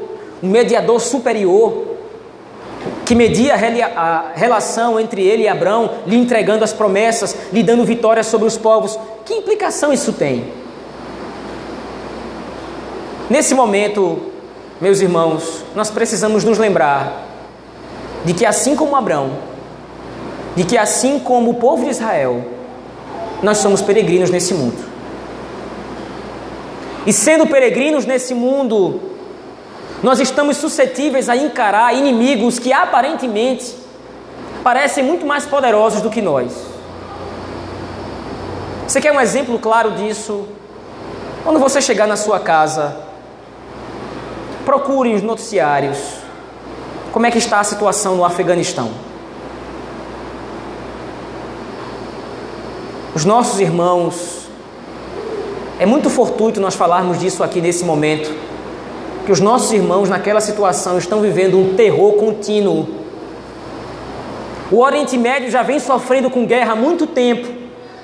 um 0.42 0.48
mediador 0.48 1.00
superior, 1.00 1.84
que 3.04 3.14
media 3.14 3.54
a 3.54 4.32
relação 4.34 4.98
entre 4.98 5.22
ele 5.22 5.42
e 5.42 5.48
Abraão, 5.48 5.90
lhe 6.06 6.16
entregando 6.16 6.64
as 6.64 6.72
promessas, 6.72 7.37
lhe 7.52 7.62
dando 7.62 7.84
vitória 7.84 8.22
sobre 8.22 8.46
os 8.46 8.56
povos. 8.56 8.98
Que 9.24 9.34
implicação 9.34 9.92
isso 9.92 10.14
tem? 10.14 10.63
Nesse 13.30 13.54
momento, 13.54 14.20
meus 14.80 15.00
irmãos, 15.00 15.64
nós 15.74 15.90
precisamos 15.90 16.44
nos 16.44 16.58
lembrar 16.58 17.22
de 18.24 18.34
que 18.34 18.44
assim 18.44 18.76
como 18.76 18.94
Abraão, 18.94 19.30
de 20.54 20.64
que 20.64 20.76
assim 20.76 21.18
como 21.18 21.52
o 21.52 21.54
povo 21.54 21.84
de 21.84 21.90
Israel, 21.90 22.44
nós 23.42 23.58
somos 23.58 23.80
peregrinos 23.80 24.30
nesse 24.30 24.52
mundo. 24.52 24.76
E 27.06 27.12
sendo 27.12 27.46
peregrinos 27.46 28.04
nesse 28.04 28.34
mundo, 28.34 29.00
nós 30.02 30.20
estamos 30.20 30.58
suscetíveis 30.58 31.30
a 31.30 31.37
encarar 31.37 31.94
inimigos 31.94 32.58
que 32.58 32.72
aparentemente 32.72 33.74
parecem 34.62 35.02
muito 35.02 35.24
mais 35.24 35.46
poderosos 35.46 36.02
do 36.02 36.10
que 36.10 36.20
nós. 36.20 36.52
Você 38.87 39.00
quer 39.00 39.12
um 39.12 39.20
exemplo 39.20 39.58
claro 39.58 39.92
disso? 39.92 40.46
Quando 41.42 41.58
você 41.58 41.80
chegar 41.80 42.06
na 42.06 42.16
sua 42.16 42.38
casa, 42.38 42.96
procure 44.64 45.14
os 45.14 45.22
noticiários. 45.22 45.98
Como 47.12 47.27
é 47.27 47.31
que 47.31 47.38
está 47.38 47.61
a 47.61 47.64
situação 47.64 48.16
no 48.16 48.24
Afeganistão? 48.24 48.90
Os 53.14 53.24
nossos 53.24 53.61
irmãos, 53.61 54.48
é 55.79 55.87
muito 55.87 56.11
fortuito 56.11 56.61
nós 56.61 56.74
falarmos 56.74 57.18
disso 57.18 57.44
aqui 57.44 57.61
nesse 57.61 57.85
momento 57.85 58.44
que 59.24 59.33
os 59.33 59.40
nossos 59.40 59.72
irmãos 59.72 60.09
naquela 60.09 60.40
situação 60.40 60.98
estão 60.98 61.20
vivendo 61.20 61.59
um 61.59 61.74
terror 61.74 62.12
contínuo. 62.14 62.87
O 64.70 64.81
Oriente 64.81 65.16
Médio 65.16 65.50
já 65.50 65.62
vem 65.62 65.79
sofrendo 65.79 66.29
com 66.31 66.44
guerra 66.44 66.72
há 66.72 66.77
muito 66.77 67.07
tempo. 67.07 67.48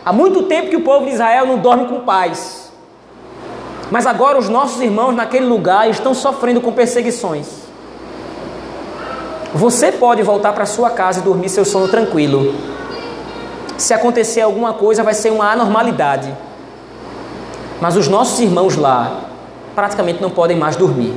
Há 0.04 0.12
muito 0.12 0.44
tempo 0.44 0.70
que 0.70 0.76
o 0.76 0.80
povo 0.80 1.04
de 1.04 1.12
Israel 1.12 1.46
não 1.46 1.58
dorme 1.58 1.86
com 1.88 2.00
paz. 2.00 2.69
Mas 3.90 4.06
agora 4.06 4.38
os 4.38 4.48
nossos 4.48 4.80
irmãos 4.80 5.14
naquele 5.14 5.46
lugar 5.46 5.90
estão 5.90 6.14
sofrendo 6.14 6.60
com 6.60 6.72
perseguições. 6.72 7.48
Você 9.52 9.90
pode 9.90 10.22
voltar 10.22 10.52
para 10.52 10.64
sua 10.64 10.90
casa 10.90 11.18
e 11.18 11.22
dormir 11.22 11.48
seu 11.48 11.64
sono 11.64 11.88
tranquilo. 11.88 12.54
Se 13.76 13.92
acontecer 13.92 14.42
alguma 14.42 14.74
coisa, 14.74 15.02
vai 15.02 15.14
ser 15.14 15.30
uma 15.30 15.50
anormalidade. 15.50 16.32
Mas 17.80 17.96
os 17.96 18.06
nossos 18.06 18.38
irmãos 18.38 18.76
lá 18.76 19.24
praticamente 19.74 20.20
não 20.22 20.30
podem 20.30 20.56
mais 20.56 20.76
dormir, 20.76 21.14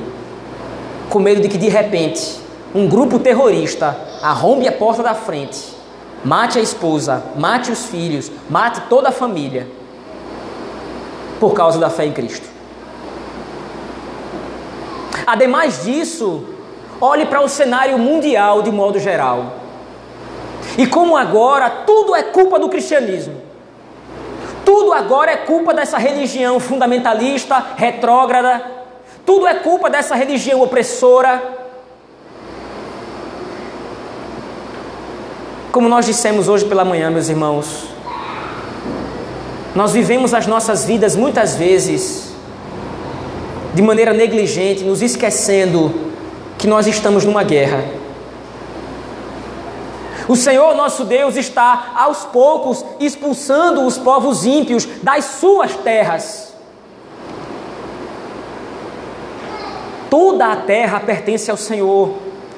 com 1.09 1.19
medo 1.19 1.41
de 1.41 1.49
que 1.49 1.57
de 1.57 1.67
repente 1.67 2.39
um 2.73 2.87
grupo 2.87 3.19
terrorista 3.19 3.95
arrombe 4.21 4.67
a 4.67 4.71
porta 4.71 5.03
da 5.03 5.13
frente, 5.13 5.75
mate 6.23 6.57
a 6.57 6.61
esposa, 6.61 7.21
mate 7.35 7.71
os 7.71 7.85
filhos, 7.85 8.31
mate 8.49 8.81
toda 8.89 9.09
a 9.09 9.11
família, 9.11 9.67
por 11.39 11.53
causa 11.53 11.77
da 11.77 11.89
fé 11.89 12.05
em 12.05 12.13
Cristo. 12.13 12.42
Ademais 15.25 15.83
disso, 15.83 16.43
olhe 16.99 17.25
para 17.25 17.41
o 17.41 17.47
cenário 17.47 17.97
mundial 17.97 18.61
de 18.61 18.71
modo 18.71 18.99
geral. 18.99 19.53
E 20.77 20.87
como 20.87 21.15
agora 21.15 21.69
tudo 21.85 22.15
é 22.15 22.23
culpa 22.23 22.59
do 22.59 22.69
cristianismo. 22.69 23.41
Tudo 24.65 24.93
agora 24.93 25.31
é 25.31 25.37
culpa 25.37 25.73
dessa 25.73 25.97
religião 25.97 26.59
fundamentalista, 26.59 27.63
retrógrada. 27.75 28.63
Tudo 29.25 29.47
é 29.47 29.55
culpa 29.55 29.89
dessa 29.89 30.15
religião 30.15 30.61
opressora. 30.61 31.41
Como 35.71 35.89
nós 35.89 36.05
dissemos 36.05 36.47
hoje 36.47 36.65
pela 36.65 36.85
manhã, 36.85 37.09
meus 37.09 37.29
irmãos, 37.29 37.87
nós 39.75 39.91
vivemos 39.91 40.33
as 40.33 40.45
nossas 40.45 40.85
vidas 40.85 41.15
muitas 41.15 41.55
vezes 41.55 42.32
de 43.73 43.81
maneira 43.81 44.13
negligente, 44.13 44.83
nos 44.83 45.01
esquecendo 45.01 45.93
que 46.57 46.67
nós 46.67 46.87
estamos 46.87 47.25
numa 47.25 47.43
guerra. 47.43 47.83
O 50.27 50.35
Senhor 50.35 50.75
nosso 50.75 51.03
Deus 51.03 51.35
está 51.35 51.91
aos 51.95 52.23
poucos 52.25 52.85
expulsando 52.99 53.85
os 53.85 53.97
povos 53.97 54.45
ímpios 54.45 54.85
das 55.01 55.25
suas 55.25 55.75
terras. 55.75 56.53
Toda 60.09 60.51
a 60.51 60.55
terra 60.55 60.99
pertence 60.99 61.51
ao 61.51 61.57
Senhor. 61.57 62.13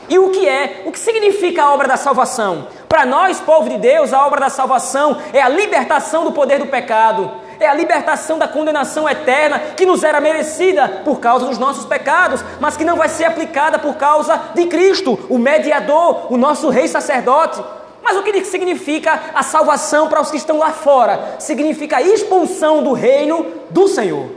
E 0.08 0.19
o 0.19 0.30
que 0.30 0.47
é? 0.47 0.84
O 0.86 0.91
que 0.91 0.99
significa 0.99 1.63
a 1.63 1.73
obra 1.73 1.88
da 1.88 1.97
salvação? 1.97 2.67
Para 2.88 3.06
nós, 3.06 3.39
povo 3.39 3.69
de 3.69 3.78
Deus, 3.78 4.13
a 4.13 4.25
obra 4.25 4.41
da 4.41 4.49
salvação 4.49 5.17
é 5.34 5.41
a 5.41 5.49
libertação 5.49 6.23
do 6.23 6.32
poder 6.32 6.60
do 6.60 6.67
pecado, 6.67 7.32
é 7.59 7.67
a 7.67 7.73
libertação 7.73 8.37
da 8.37 8.47
condenação 8.47 9.07
eterna 9.09 9.59
que 9.75 9.85
nos 9.85 10.03
era 10.03 10.19
merecida 10.19 11.01
por 11.03 11.19
causa 11.19 11.45
dos 11.45 11.57
nossos 11.57 11.85
pecados, 11.85 12.43
mas 12.59 12.77
que 12.77 12.85
não 12.85 12.97
vai 12.97 13.09
ser 13.09 13.25
aplicada 13.25 13.79
por 13.79 13.95
causa 13.95 14.39
de 14.53 14.65
Cristo, 14.67 15.19
o 15.29 15.37
mediador, 15.37 16.31
o 16.31 16.37
nosso 16.37 16.69
rei 16.69 16.87
sacerdote. 16.87 17.63
Mas 18.03 18.17
o 18.17 18.23
que 18.23 18.45
significa 18.45 19.19
a 19.33 19.41
salvação 19.41 20.07
para 20.07 20.21
os 20.21 20.29
que 20.29 20.37
estão 20.37 20.59
lá 20.59 20.71
fora? 20.71 21.35
Significa 21.39 21.97
a 21.97 22.01
expulsão 22.01 22.83
do 22.83 22.93
reino 22.93 23.45
do 23.71 23.87
Senhor. 23.87 24.29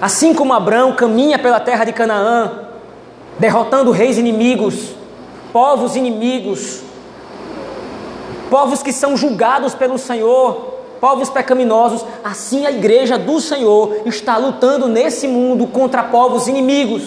Assim 0.00 0.34
como 0.34 0.52
Abraão 0.52 0.94
caminha 0.94 1.38
pela 1.38 1.58
terra 1.58 1.84
de 1.86 1.92
Canaã, 1.94 2.66
derrotando 3.38 3.90
reis 3.90 4.18
inimigos, 4.18 4.94
povos 5.50 5.96
inimigos, 5.96 6.82
povos 8.50 8.82
que 8.82 8.92
são 8.92 9.16
julgados 9.16 9.74
pelo 9.74 9.98
Senhor, 9.98 10.74
povos 11.00 11.28
pecaminosos, 11.28 12.04
assim 12.22 12.66
a 12.66 12.70
igreja 12.70 13.18
do 13.18 13.40
Senhor 13.40 14.02
está 14.06 14.36
lutando 14.36 14.88
nesse 14.88 15.28
mundo 15.28 15.66
contra 15.66 16.02
povos 16.02 16.48
inimigos. 16.48 17.02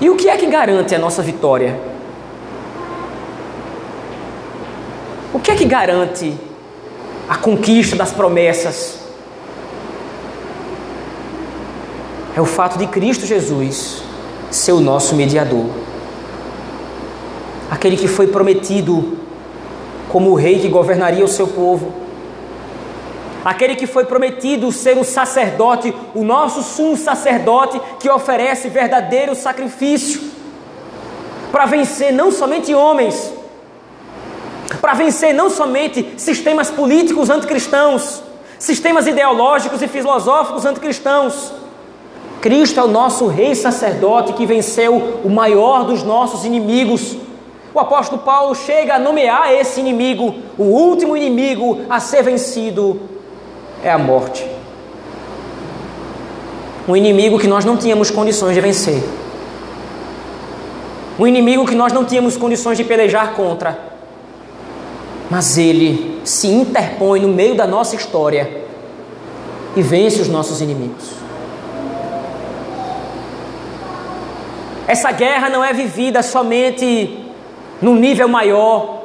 E 0.00 0.08
o 0.08 0.16
que 0.16 0.28
é 0.28 0.36
que 0.36 0.46
garante 0.46 0.94
a 0.94 0.98
nossa 0.98 1.22
vitória? 1.22 1.80
O 5.34 5.40
que 5.40 5.50
é 5.50 5.56
que 5.56 5.64
garante 5.64 6.32
a 7.28 7.36
conquista 7.36 7.96
das 7.96 8.12
promessas? 8.12 8.98
É 12.36 12.40
o 12.40 12.44
fato 12.44 12.78
de 12.78 12.86
Cristo 12.86 13.26
Jesus 13.26 14.02
ser 14.50 14.72
o 14.72 14.80
nosso 14.80 15.16
mediador 15.16 15.87
aquele 17.70 17.96
que 17.96 18.08
foi 18.08 18.26
prometido 18.26 19.18
como 20.08 20.30
o 20.30 20.34
rei 20.34 20.58
que 20.58 20.68
governaria 20.68 21.24
o 21.24 21.28
seu 21.28 21.46
povo, 21.46 21.92
aquele 23.44 23.76
que 23.76 23.86
foi 23.86 24.04
prometido 24.04 24.72
ser 24.72 24.96
o 24.96 25.04
sacerdote, 25.04 25.94
o 26.14 26.24
nosso 26.24 26.62
sumo 26.62 26.96
sacerdote 26.96 27.80
que 28.00 28.08
oferece 28.08 28.68
verdadeiro 28.68 29.34
sacrifício 29.34 30.20
para 31.52 31.66
vencer 31.66 32.12
não 32.12 32.30
somente 32.30 32.74
homens, 32.74 33.32
para 34.80 34.94
vencer 34.94 35.34
não 35.34 35.48
somente 35.48 36.14
sistemas 36.16 36.70
políticos 36.70 37.30
anticristãos, 37.30 38.22
sistemas 38.58 39.06
ideológicos 39.06 39.80
e 39.82 39.88
filosóficos 39.88 40.66
anticristãos. 40.66 41.52
Cristo 42.40 42.78
é 42.78 42.82
o 42.84 42.88
nosso 42.88 43.26
rei 43.26 43.54
sacerdote 43.54 44.32
que 44.32 44.46
venceu 44.46 45.20
o 45.24 45.28
maior 45.28 45.84
dos 45.84 46.02
nossos 46.02 46.44
inimigos, 46.44 47.16
o 47.78 47.80
apóstolo 47.80 48.20
Paulo 48.22 48.54
chega 48.54 48.96
a 48.96 48.98
nomear 48.98 49.52
esse 49.52 49.78
inimigo, 49.78 50.34
o 50.58 50.64
último 50.64 51.16
inimigo 51.16 51.82
a 51.88 52.00
ser 52.00 52.22
vencido 52.22 53.00
é 53.82 53.90
a 53.90 53.96
morte. 53.96 54.44
Um 56.88 56.96
inimigo 56.96 57.38
que 57.38 57.46
nós 57.46 57.64
não 57.64 57.76
tínhamos 57.76 58.10
condições 58.10 58.54
de 58.54 58.60
vencer. 58.60 59.02
Um 61.18 61.26
inimigo 61.26 61.66
que 61.66 61.74
nós 61.74 61.92
não 61.92 62.04
tínhamos 62.04 62.36
condições 62.36 62.76
de 62.76 62.84
pelejar 62.84 63.34
contra. 63.34 63.78
Mas 65.30 65.56
ele 65.56 66.20
se 66.24 66.48
interpõe 66.48 67.20
no 67.20 67.28
meio 67.28 67.54
da 67.54 67.66
nossa 67.66 67.94
história 67.94 68.64
e 69.76 69.82
vence 69.82 70.20
os 70.20 70.28
nossos 70.28 70.60
inimigos. 70.60 71.10
Essa 74.86 75.12
guerra 75.12 75.50
não 75.50 75.62
é 75.62 75.72
vivida 75.72 76.22
somente 76.22 77.27
num 77.80 77.94
nível 77.94 78.28
maior. 78.28 78.98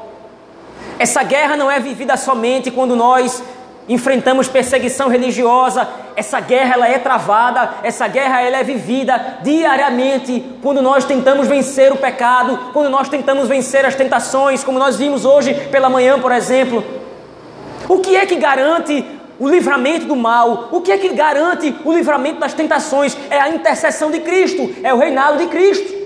Essa 1.00 1.24
guerra 1.24 1.56
não 1.56 1.70
é 1.70 1.80
vivida 1.80 2.16
somente 2.18 2.72
quando 2.72 2.96
nós 2.96 3.44
enfrentamos 3.88 4.48
perseguição 4.48 5.10
religiosa. 5.10 5.88
Essa 6.16 6.40
guerra 6.40 6.76
ela 6.76 6.88
é 6.88 7.00
travada, 7.00 7.76
essa 7.84 8.08
guerra 8.08 8.42
ela 8.42 8.58
é 8.58 8.64
vivida 8.64 9.40
diariamente 9.42 10.58
quando 10.62 10.82
nós 10.82 11.06
tentamos 11.06 11.48
vencer 11.48 11.92
o 11.92 11.98
pecado, 11.98 12.72
quando 12.72 12.90
nós 12.90 13.10
tentamos 13.10 13.48
vencer 13.48 13.86
as 13.86 13.96
tentações, 13.96 14.64
como 14.64 14.80
nós 14.80 14.96
vimos 14.96 15.26
hoje 15.26 15.54
pela 15.72 15.90
manhã, 15.90 16.20
por 16.20 16.32
exemplo. 16.32 16.84
O 17.90 18.00
que 18.00 18.16
é 18.16 18.26
que 18.26 18.36
garante 18.36 19.06
o 19.40 19.50
livramento 19.50 20.06
do 20.06 20.16
mal? 20.16 20.70
O 20.72 20.82
que 20.82 20.92
é 20.92 20.98
que 20.98 21.10
garante 21.10 21.76
o 21.84 21.92
livramento 21.92 22.40
das 22.40 22.54
tentações? 22.54 23.18
É 23.30 23.40
a 23.40 23.50
intercessão 23.50 24.10
de 24.12 24.20
Cristo, 24.20 24.74
é 24.84 24.94
o 24.94 24.98
reinado 24.98 25.38
de 25.38 25.48
Cristo. 25.48 26.03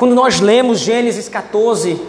Quando 0.00 0.14
nós 0.14 0.40
lemos 0.40 0.78
Gênesis 0.78 1.28
14, 1.28 2.00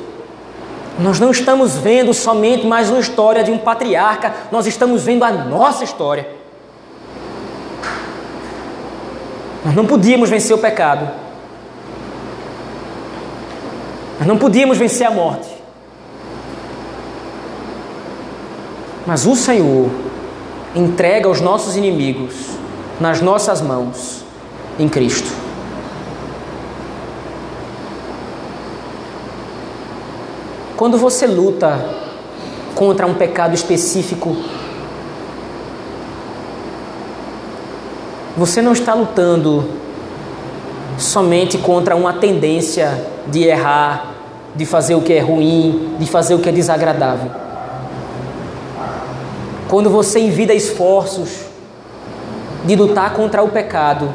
nós 0.98 1.20
não 1.20 1.30
estamos 1.30 1.76
vendo 1.76 2.14
somente 2.14 2.66
mais 2.66 2.90
uma 2.90 3.02
história 3.02 3.44
de 3.44 3.52
um 3.52 3.58
patriarca, 3.58 4.34
nós 4.50 4.66
estamos 4.66 5.04
vendo 5.04 5.26
a 5.26 5.32
nossa 5.34 5.84
história. 5.84 6.26
Nós 9.66 9.76
não 9.76 9.86
podíamos 9.86 10.30
vencer 10.30 10.56
o 10.56 10.60
pecado. 10.60 11.06
Nós 14.20 14.26
não 14.26 14.38
podíamos 14.38 14.78
vencer 14.78 15.06
a 15.06 15.12
morte. 15.12 15.50
Mas 19.06 19.26
o 19.26 19.36
Senhor 19.36 19.90
entrega 20.74 21.28
os 21.28 21.42
nossos 21.42 21.76
inimigos 21.76 22.36
nas 23.02 23.20
nossas 23.20 23.60
mãos 23.60 24.24
em 24.80 24.88
Cristo. 24.88 25.41
Quando 30.82 30.98
você 30.98 31.28
luta 31.28 31.80
contra 32.74 33.06
um 33.06 33.14
pecado 33.14 33.54
específico, 33.54 34.36
você 38.36 38.64
não 38.64 38.74
está 38.74 38.96
lutando 38.96 39.64
somente 40.98 41.60
contra 41.60 41.96
uma 41.96 42.14
tendência 42.14 43.00
de 43.28 43.44
errar, 43.44 44.12
de 44.56 44.66
fazer 44.66 44.96
o 44.96 45.04
que 45.04 45.14
é 45.14 45.20
ruim, 45.20 45.98
de 46.00 46.08
fazer 46.08 46.34
o 46.34 46.40
que 46.40 46.50
é 46.50 46.52
desagradável. 46.52 47.30
Quando 49.70 49.88
você 49.88 50.20
envida 50.20 50.52
esforços 50.52 51.42
de 52.66 52.76
lutar 52.76 53.14
contra 53.14 53.44
o 53.44 53.50
pecado, 53.50 54.12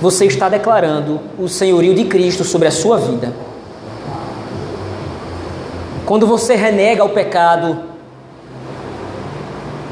você 0.00 0.26
está 0.26 0.48
declarando 0.48 1.20
o 1.38 1.46
senhorio 1.46 1.94
de 1.94 2.06
Cristo 2.06 2.42
sobre 2.42 2.66
a 2.66 2.72
sua 2.72 2.98
vida. 2.98 3.53
Quando 6.06 6.26
você 6.26 6.54
renega 6.54 7.02
o 7.02 7.08
pecado, 7.08 7.80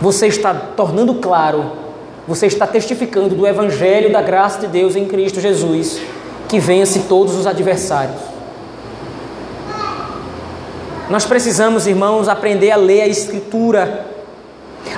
você 0.01 0.27
está 0.27 0.53
tornando 0.53 1.15
claro, 1.15 1.73
você 2.29 2.47
está 2.47 2.67
testificando 2.67 3.35
do 3.35 3.47
Evangelho 3.47 4.13
da 4.13 4.21
graça 4.21 4.61
de 4.61 4.67
Deus 4.67 4.95
em 4.95 5.07
Cristo 5.07 5.41
Jesus, 5.41 6.01
que 6.49 6.59
vença 6.59 7.01
todos 7.09 7.35
os 7.35 7.47
adversários. 7.47 8.21
Nós 11.09 11.25
precisamos, 11.25 11.87
irmãos, 11.87 12.29
aprender 12.29 12.71
a 12.71 12.77
ler 12.77 13.03
a 13.03 13.07
Escritura 13.07 14.13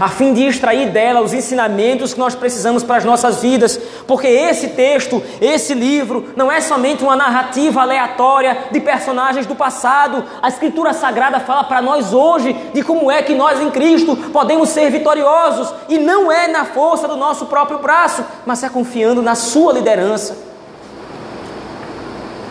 a 0.00 0.08
fim 0.08 0.32
de 0.32 0.42
extrair 0.42 0.90
dela 0.90 1.20
os 1.20 1.32
ensinamentos 1.32 2.14
que 2.14 2.18
nós 2.18 2.34
precisamos 2.34 2.82
para 2.82 2.96
as 2.96 3.04
nossas 3.04 3.40
vidas, 3.40 3.78
porque 4.06 4.26
esse 4.26 4.68
texto, 4.68 5.22
esse 5.40 5.72
livro, 5.72 6.28
não 6.36 6.52
é 6.52 6.60
somente 6.60 7.02
uma 7.02 7.16
narrativa 7.16 7.80
aleatória 7.80 8.66
de 8.70 8.80
personagens 8.80 9.46
do 9.46 9.54
passado. 9.54 10.24
A 10.42 10.48
Escritura 10.48 10.92
Sagrada 10.92 11.40
fala 11.40 11.64
para 11.64 11.80
nós 11.80 12.12
hoje 12.12 12.52
de 12.74 12.82
como 12.82 13.10
é 13.10 13.22
que 13.22 13.34
nós 13.34 13.60
em 13.60 13.70
Cristo 13.70 14.16
podemos 14.32 14.68
ser 14.68 14.90
vitoriosos, 14.90 15.72
e 15.88 15.98
não 15.98 16.30
é 16.30 16.48
na 16.48 16.64
força 16.64 17.08
do 17.08 17.16
nosso 17.16 17.46
próprio 17.46 17.78
braço, 17.78 18.24
mas 18.44 18.62
é 18.62 18.68
confiando 18.68 19.22
na 19.22 19.34
Sua 19.34 19.72
liderança, 19.72 20.36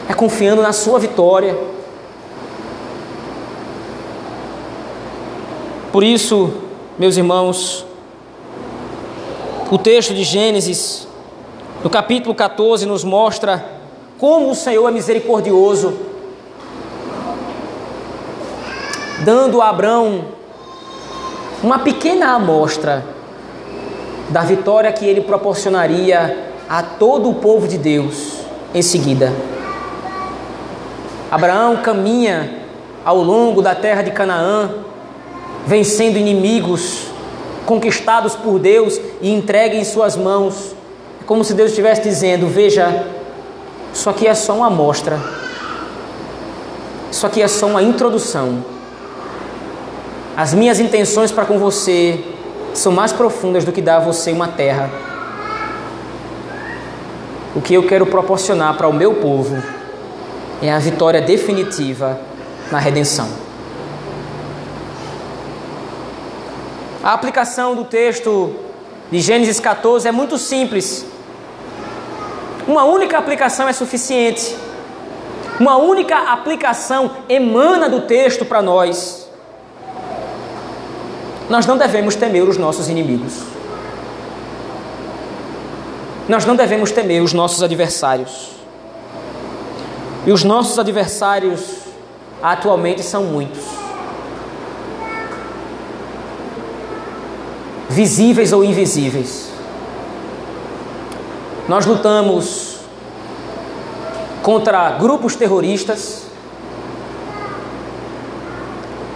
é 0.09 0.13
confiando 0.13 0.61
na 0.61 0.73
Sua 0.73 0.97
vitória. 0.97 1.55
Por 5.91 6.03
isso, 6.03 6.51
meus 6.97 7.17
irmãos, 7.17 7.85
o 9.69 9.77
texto 9.77 10.13
de 10.15 10.23
Gênesis, 10.23 11.07
no 11.83 11.89
capítulo 11.89 12.33
14, 12.33 12.85
nos 12.85 13.03
mostra 13.03 13.63
como 14.17 14.51
o 14.51 14.55
Senhor 14.55 14.87
é 14.87 14.91
misericordioso, 14.91 15.93
dando 19.25 19.61
a 19.61 19.69
Abraão 19.69 20.25
uma 21.61 21.79
pequena 21.79 22.35
amostra 22.35 23.03
da 24.29 24.41
vitória 24.41 24.91
que 24.93 25.05
ele 25.05 25.21
proporcionaria 25.21 26.51
a 26.69 26.81
todo 26.81 27.29
o 27.29 27.35
povo 27.35 27.67
de 27.67 27.77
Deus 27.77 28.37
em 28.73 28.81
seguida. 28.81 29.33
Abraão 31.29 31.77
caminha 31.77 32.61
ao 33.03 33.17
longo 33.17 33.61
da 33.61 33.75
terra 33.75 34.01
de 34.01 34.11
Canaã, 34.11 34.69
vencendo 35.67 36.17
inimigos 36.17 37.07
conquistados 37.65 38.35
por 38.35 38.57
Deus 38.57 38.99
e 39.21 39.33
entregue 39.33 39.77
em 39.77 39.83
suas 39.83 40.15
mãos. 40.15 40.82
Como 41.25 41.43
se 41.43 41.53
Deus 41.53 41.69
estivesse 41.69 42.01
dizendo: 42.01 42.47
Veja, 42.47 43.07
isso 43.93 44.09
aqui 44.09 44.27
é 44.27 44.33
só 44.33 44.53
uma 44.55 44.67
amostra, 44.67 45.19
isso 47.11 47.25
aqui 47.25 47.41
é 47.41 47.47
só 47.47 47.67
uma 47.67 47.81
introdução. 47.81 48.63
As 50.35 50.53
minhas 50.53 50.79
intenções 50.79 51.31
para 51.31 51.45
com 51.45 51.59
você 51.59 52.23
são 52.73 52.91
mais 52.91 53.13
profundas 53.13 53.63
do 53.63 53.71
que 53.71 53.81
dar 53.81 53.97
a 53.97 53.99
você 53.99 54.31
uma 54.31 54.47
terra. 54.47 54.89
O 57.55 57.61
que 57.61 57.75
eu 57.75 57.85
quero 57.85 58.05
proporcionar 58.07 58.75
para 58.75 58.87
o 58.87 58.93
meu 58.93 59.13
povo 59.15 59.61
é 60.59 60.71
a 60.71 60.79
vitória 60.79 61.21
definitiva 61.21 62.19
na 62.71 62.79
redenção. 62.79 63.29
A 67.03 67.13
aplicação 67.13 67.75
do 67.75 67.83
texto 67.83 68.55
de 69.11 69.19
Gênesis 69.19 69.59
14 69.59 70.07
é 70.07 70.11
muito 70.11 70.37
simples. 70.39 71.12
Uma 72.67 72.83
única 72.85 73.17
aplicação 73.17 73.67
é 73.67 73.73
suficiente. 73.73 74.55
Uma 75.59 75.77
única 75.77 76.17
aplicação 76.31 77.11
emana 77.29 77.89
do 77.89 78.01
texto 78.01 78.45
para 78.45 78.61
nós. 78.61 79.27
Nós 81.49 81.65
não 81.65 81.77
devemos 81.77 82.15
temer 82.15 82.43
os 82.43 82.57
nossos 82.57 82.89
inimigos. 82.89 83.33
Nós 86.27 86.45
não 86.45 86.55
devemos 86.55 86.91
temer 86.91 87.21
os 87.21 87.33
nossos 87.33 87.61
adversários. 87.61 88.51
E 90.25 90.31
os 90.31 90.43
nossos 90.43 90.79
adversários 90.79 91.61
atualmente 92.41 93.03
são 93.03 93.23
muitos. 93.23 93.83
visíveis 97.93 98.51
ou 98.51 98.63
invisíveis. 98.63 99.52
Nós 101.67 101.85
lutamos 101.85 102.79
contra 104.41 104.91
grupos 104.91 105.37
terroristas, 105.37 106.27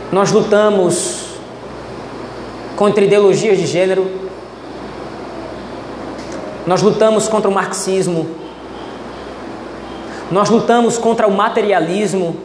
nós 0.09 0.31
lutamos 0.31 1.25
contra 2.77 3.03
ideologias 3.03 3.57
de 3.57 3.67
gênero, 3.67 4.09
nós 6.65 6.81
lutamos 6.81 7.27
contra 7.27 7.49
o 7.49 7.53
marxismo, 7.53 8.29
nós 10.31 10.49
lutamos 10.49 10.97
contra 10.97 11.27
o 11.27 11.31
materialismo, 11.31 12.37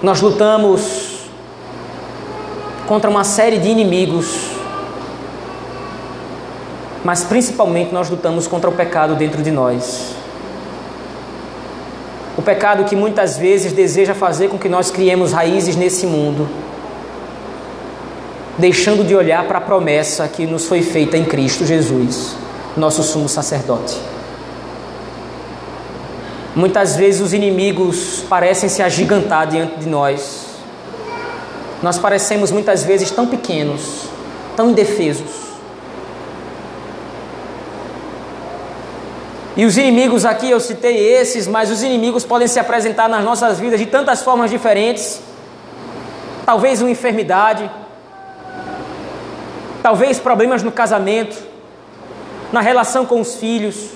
nós 0.00 0.20
lutamos 0.20 1.26
contra 2.86 3.10
uma 3.10 3.24
série 3.24 3.58
de 3.58 3.68
inimigos, 3.68 4.55
mas 7.06 7.22
principalmente 7.22 7.94
nós 7.94 8.10
lutamos 8.10 8.48
contra 8.48 8.68
o 8.68 8.72
pecado 8.72 9.14
dentro 9.14 9.40
de 9.40 9.52
nós. 9.52 10.10
O 12.36 12.42
pecado 12.42 12.82
que 12.82 12.96
muitas 12.96 13.38
vezes 13.38 13.72
deseja 13.72 14.12
fazer 14.12 14.48
com 14.48 14.58
que 14.58 14.68
nós 14.68 14.90
criemos 14.90 15.30
raízes 15.30 15.76
nesse 15.76 16.04
mundo, 16.04 16.48
deixando 18.58 19.04
de 19.04 19.14
olhar 19.14 19.46
para 19.46 19.58
a 19.58 19.60
promessa 19.60 20.26
que 20.26 20.48
nos 20.48 20.66
foi 20.66 20.82
feita 20.82 21.16
em 21.16 21.24
Cristo 21.24 21.64
Jesus, 21.64 22.34
nosso 22.76 23.04
sumo 23.04 23.28
sacerdote. 23.28 23.96
Muitas 26.56 26.96
vezes 26.96 27.20
os 27.20 27.32
inimigos 27.32 28.24
parecem 28.28 28.68
se 28.68 28.82
agigantar 28.82 29.46
diante 29.46 29.78
de 29.78 29.88
nós, 29.88 30.44
nós 31.80 31.98
parecemos 31.98 32.50
muitas 32.50 32.82
vezes 32.82 33.12
tão 33.12 33.28
pequenos, 33.28 34.08
tão 34.56 34.70
indefesos. 34.70 35.45
E 39.56 39.64
os 39.64 39.78
inimigos 39.78 40.26
aqui, 40.26 40.50
eu 40.50 40.60
citei 40.60 40.98
esses, 40.98 41.46
mas 41.46 41.70
os 41.70 41.82
inimigos 41.82 42.24
podem 42.24 42.46
se 42.46 42.58
apresentar 42.58 43.08
nas 43.08 43.24
nossas 43.24 43.58
vidas 43.58 43.80
de 43.80 43.86
tantas 43.86 44.22
formas 44.22 44.50
diferentes. 44.50 45.22
Talvez 46.44 46.82
uma 46.82 46.90
enfermidade, 46.90 47.70
talvez 49.82 50.18
problemas 50.18 50.62
no 50.62 50.70
casamento, 50.70 51.42
na 52.52 52.60
relação 52.60 53.06
com 53.06 53.18
os 53.20 53.36
filhos, 53.36 53.92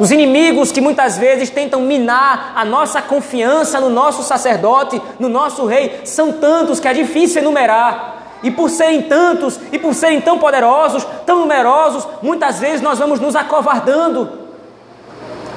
os 0.00 0.10
inimigos 0.10 0.72
que 0.72 0.80
muitas 0.80 1.18
vezes 1.18 1.50
tentam 1.50 1.82
minar 1.82 2.52
a 2.56 2.64
nossa 2.64 3.02
confiança 3.02 3.78
no 3.78 3.90
nosso 3.90 4.22
sacerdote, 4.22 5.00
no 5.18 5.28
nosso 5.28 5.66
rei, 5.66 6.00
são 6.04 6.32
tantos 6.32 6.80
que 6.80 6.88
é 6.88 6.92
difícil 6.94 7.42
enumerar. 7.42 8.16
E 8.42 8.50
por 8.50 8.70
serem 8.70 9.02
tantos 9.02 9.60
e 9.70 9.78
por 9.78 9.94
serem 9.94 10.18
tão 10.18 10.38
poderosos, 10.38 11.06
tão 11.26 11.40
numerosos, 11.40 12.08
muitas 12.22 12.58
vezes 12.58 12.80
nós 12.80 12.98
vamos 12.98 13.20
nos 13.20 13.36
acovardando. 13.36 14.39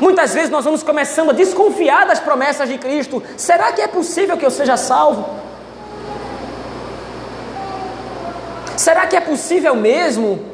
Muitas 0.04 0.34
vezes 0.34 0.50
nós 0.50 0.66
vamos 0.66 0.84
começando 0.84 1.30
a 1.30 1.34
desconfiar 1.34 2.06
das 2.06 2.20
promessas 2.20 2.68
de 2.68 2.78
Cristo. 2.78 3.24
Será 3.38 3.72
que 3.72 3.82
é 3.82 3.88
possível 3.88 4.36
que 4.38 4.46
eu 4.46 4.52
seja 4.52 4.76
salvo? 4.76 5.24
Será 8.76 9.08
que 9.08 9.16
é 9.16 9.22
possível 9.22 9.74
mesmo 9.78 10.46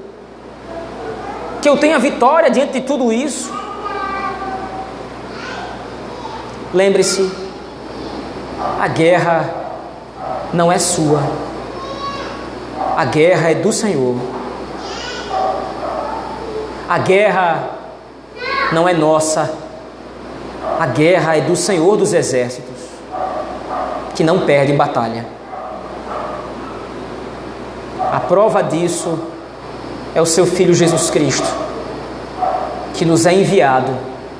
que 1.64 1.68
eu 1.68 1.78
tenha 1.78 1.98
vitória 1.98 2.52
diante 2.52 2.74
de 2.74 2.82
tudo 2.82 3.12
isso? 3.12 3.52
Lembre-se, 6.72 7.32
a 8.80 8.88
guerra 8.88 9.50
não 10.54 10.72
é 10.72 10.78
sua, 10.78 11.24
a 12.96 13.06
guerra 13.06 13.50
é 13.50 13.56
do 13.56 13.74
Senhor. 13.74 14.16
A 16.88 17.00
guerra 17.00 17.79
não 18.72 18.88
é 18.88 18.94
nossa, 18.94 19.52
a 20.80 20.86
guerra 20.86 21.36
é 21.38 21.42
do 21.42 21.56
Senhor 21.56 21.98
dos 21.98 22.14
exércitos, 22.14 22.76
que 24.16 24.24
não 24.24 24.42
perde 24.42 24.74
batalha. 24.74 25.26
A 28.12 28.20
prova 28.20 28.62
disso 28.62 29.20
é 30.16 30.22
o 30.22 30.26
seu 30.26 30.46
Filho 30.46 30.74
Jesus 30.74 31.10
Cristo, 31.10 31.48
que 32.94 33.06
nos 33.06 33.26
é 33.26 33.34
enviado 33.34 33.92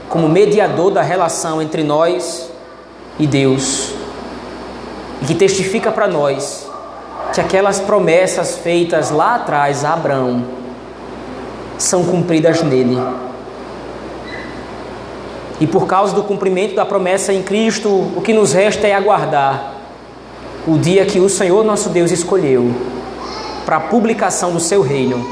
como 0.10 0.28
mediador 0.28 0.92
da 0.92 1.02
relação 1.02 1.62
entre 1.62 1.84
nós 1.84 2.50
e 3.20 3.28
Deus, 3.28 3.94
e 5.22 5.26
que 5.26 5.36
testifica 5.36 5.92
para 5.92 6.08
nós 6.08 6.68
que 7.34 7.42
aquelas 7.42 7.80
promessas 7.80 8.58
feitas 8.58 9.12
lá 9.12 9.36
atrás 9.36 9.86
a 9.86 9.94
Abraão 9.94 10.44
são 11.78 12.04
cumpridas 12.04 12.64
nele. 12.64 12.98
E 15.60 15.68
por 15.68 15.88
causa 15.88 16.14
do 16.14 16.24
cumprimento 16.24 16.76
da 16.76 16.86
promessa 16.86 17.34
em 17.34 17.44
Cristo, 17.44 17.90
o 17.90 18.22
que 18.22 18.34
nos 18.34 18.54
resta 18.54 18.88
é 18.88 18.94
aguardar 18.94 19.76
o 20.66 20.78
dia 20.78 21.06
que 21.06 21.20
o 21.20 21.30
Senhor 21.30 21.64
nosso 21.66 21.90
Deus 21.90 22.12
escolheu 22.12 22.74
para 23.66 23.78
a 23.78 23.80
publicação 23.80 24.52
do 24.52 24.60
seu 24.60 24.82
reino, 24.82 25.26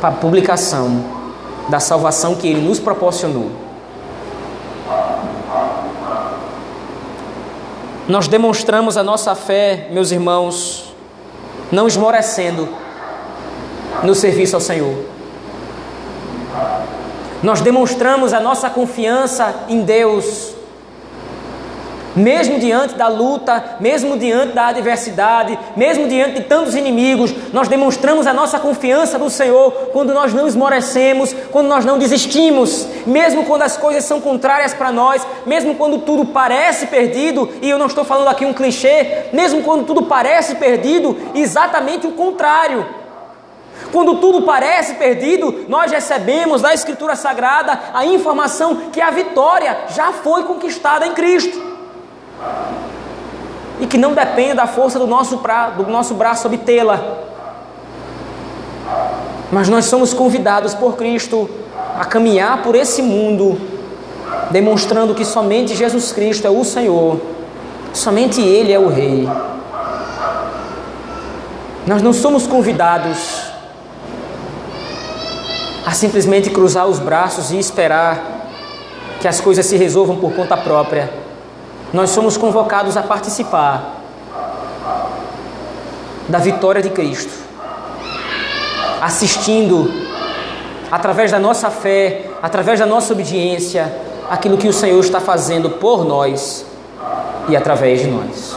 para 0.00 0.08
a 0.08 0.12
publicação 0.12 1.04
da 1.68 1.80
salvação 1.80 2.34
que 2.34 2.48
Ele 2.48 2.60
nos 2.60 2.78
proporcionou. 2.78 3.50
Nós 8.08 8.28
demonstramos 8.28 8.96
a 8.96 9.02
nossa 9.02 9.34
fé, 9.34 9.88
meus 9.90 10.12
irmãos, 10.12 10.94
não 11.72 11.88
esmorecendo 11.88 12.68
no 14.04 14.14
serviço 14.14 14.54
ao 14.54 14.60
Senhor. 14.60 14.94
Nós 17.42 17.60
demonstramos 17.60 18.32
a 18.32 18.40
nossa 18.40 18.70
confiança 18.70 19.54
em 19.68 19.82
Deus 19.82 20.56
mesmo 22.16 22.58
diante 22.58 22.94
da 22.94 23.08
luta, 23.08 23.76
mesmo 23.78 24.18
diante 24.18 24.54
da 24.54 24.68
adversidade, 24.68 25.56
mesmo 25.76 26.08
diante 26.08 26.36
de 26.36 26.44
tantos 26.44 26.74
inimigos, 26.74 27.32
nós 27.52 27.68
demonstramos 27.68 28.26
a 28.26 28.32
nossa 28.32 28.58
confiança 28.58 29.18
no 29.18 29.28
Senhor 29.28 29.70
quando 29.92 30.14
nós 30.14 30.32
não 30.32 30.48
esmorecemos, 30.48 31.34
quando 31.52 31.66
nós 31.66 31.84
não 31.84 31.98
desistimos, 31.98 32.88
mesmo 33.06 33.44
quando 33.44 33.62
as 33.62 33.76
coisas 33.76 34.04
são 34.04 34.20
contrárias 34.20 34.72
para 34.72 34.90
nós, 34.90 35.26
mesmo 35.44 35.74
quando 35.74 35.98
tudo 35.98 36.24
parece 36.24 36.86
perdido, 36.86 37.50
e 37.60 37.68
eu 37.68 37.78
não 37.78 37.86
estou 37.86 38.04
falando 38.04 38.28
aqui 38.28 38.46
um 38.46 38.54
clichê, 38.54 39.26
mesmo 39.32 39.62
quando 39.62 39.84
tudo 39.84 40.04
parece 40.04 40.54
perdido, 40.54 41.14
exatamente 41.34 42.06
o 42.06 42.12
contrário. 42.12 43.05
Quando 43.92 44.16
tudo 44.16 44.42
parece 44.42 44.94
perdido, 44.94 45.64
nós 45.68 45.90
recebemos 45.90 46.62
da 46.62 46.74
Escritura 46.74 47.14
Sagrada 47.14 47.78
a 47.94 48.04
informação 48.04 48.90
que 48.92 49.00
a 49.00 49.10
vitória 49.10 49.76
já 49.94 50.12
foi 50.12 50.42
conquistada 50.44 51.06
em 51.06 51.12
Cristo 51.12 51.60
e 53.80 53.86
que 53.86 53.98
não 53.98 54.14
depende 54.14 54.54
da 54.54 54.66
força 54.66 54.98
do 54.98 55.06
nosso, 55.06 55.38
pra, 55.38 55.70
do 55.70 55.86
nosso 55.86 56.14
braço 56.14 56.46
obtê-la. 56.46 57.00
Mas 59.52 59.68
nós 59.68 59.84
somos 59.84 60.12
convidados 60.12 60.74
por 60.74 60.96
Cristo 60.96 61.48
a 61.98 62.04
caminhar 62.04 62.62
por 62.62 62.74
esse 62.74 63.00
mundo, 63.00 63.58
demonstrando 64.50 65.14
que 65.14 65.24
somente 65.24 65.74
Jesus 65.74 66.12
Cristo 66.12 66.46
é 66.46 66.50
o 66.50 66.64
Senhor, 66.64 67.20
somente 67.92 68.40
Ele 68.40 68.72
é 68.72 68.78
o 68.78 68.88
Rei. 68.88 69.28
Nós 71.86 72.02
não 72.02 72.12
somos 72.12 72.46
convidados 72.46 73.45
a 75.86 75.92
simplesmente 75.92 76.50
cruzar 76.50 76.86
os 76.86 76.98
braços 76.98 77.50
e 77.52 77.58
esperar 77.58 78.20
que 79.20 79.28
as 79.28 79.40
coisas 79.40 79.64
se 79.64 79.76
resolvam 79.76 80.16
por 80.16 80.34
conta 80.34 80.56
própria 80.56 81.24
nós 81.92 82.10
somos 82.10 82.36
convocados 82.36 82.96
a 82.96 83.02
participar 83.02 83.94
da 86.28 86.38
vitória 86.38 86.82
de 86.82 86.90
Cristo, 86.90 87.32
assistindo, 89.00 89.90
através 90.90 91.30
da 91.30 91.38
nossa 91.38 91.70
fé, 91.70 92.26
através 92.42 92.80
da 92.80 92.86
nossa 92.86 93.12
obediência, 93.12 93.92
aquilo 94.28 94.58
que 94.58 94.66
o 94.66 94.72
Senhor 94.72 94.98
está 94.98 95.20
fazendo 95.20 95.70
por 95.70 96.04
nós 96.04 96.66
e 97.48 97.56
através 97.56 98.00
de 98.00 98.08
nós. 98.08 98.56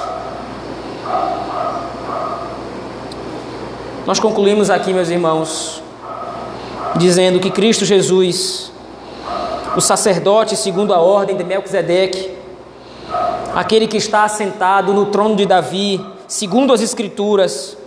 Nós 4.08 4.20
concluímos 4.20 4.72
aqui, 4.72 4.92
meus 4.92 5.10
irmãos, 5.10 5.84
dizendo 6.96 7.40
que 7.40 7.52
Cristo 7.52 7.86
Jesus, 7.86 8.72
o 9.76 9.82
sacerdote 9.82 10.56
segundo 10.56 10.94
a 10.94 11.00
ordem 11.00 11.36
de 11.36 11.44
Melquisedeque, 11.44 12.32
aquele 13.56 13.88
que 13.88 13.98
está 13.98 14.24
assentado 14.24 14.94
no 14.94 15.08
trono 15.08 15.36
de 15.36 15.46
Davi, 15.46 16.04
segundo 16.28 16.74
as 16.74 16.82
Escrituras, 16.82 17.78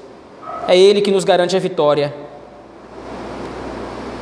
é 0.66 0.76
ele 0.76 1.00
que 1.00 1.11
nos 1.11 1.24
garante 1.24 1.57
a 1.57 1.61
vitória. 1.61 2.14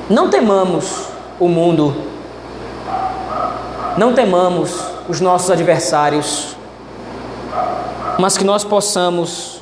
Não 0.09 0.29
temamos 0.29 1.07
o 1.39 1.49
mundo, 1.49 1.95
não 3.97 4.13
temamos 4.13 4.77
os 5.09 5.21
nossos 5.21 5.51
adversários, 5.51 6.57
mas 8.19 8.37
que 8.37 8.45
nós 8.45 8.65
possamos 8.65 9.61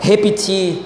repetir, 0.00 0.84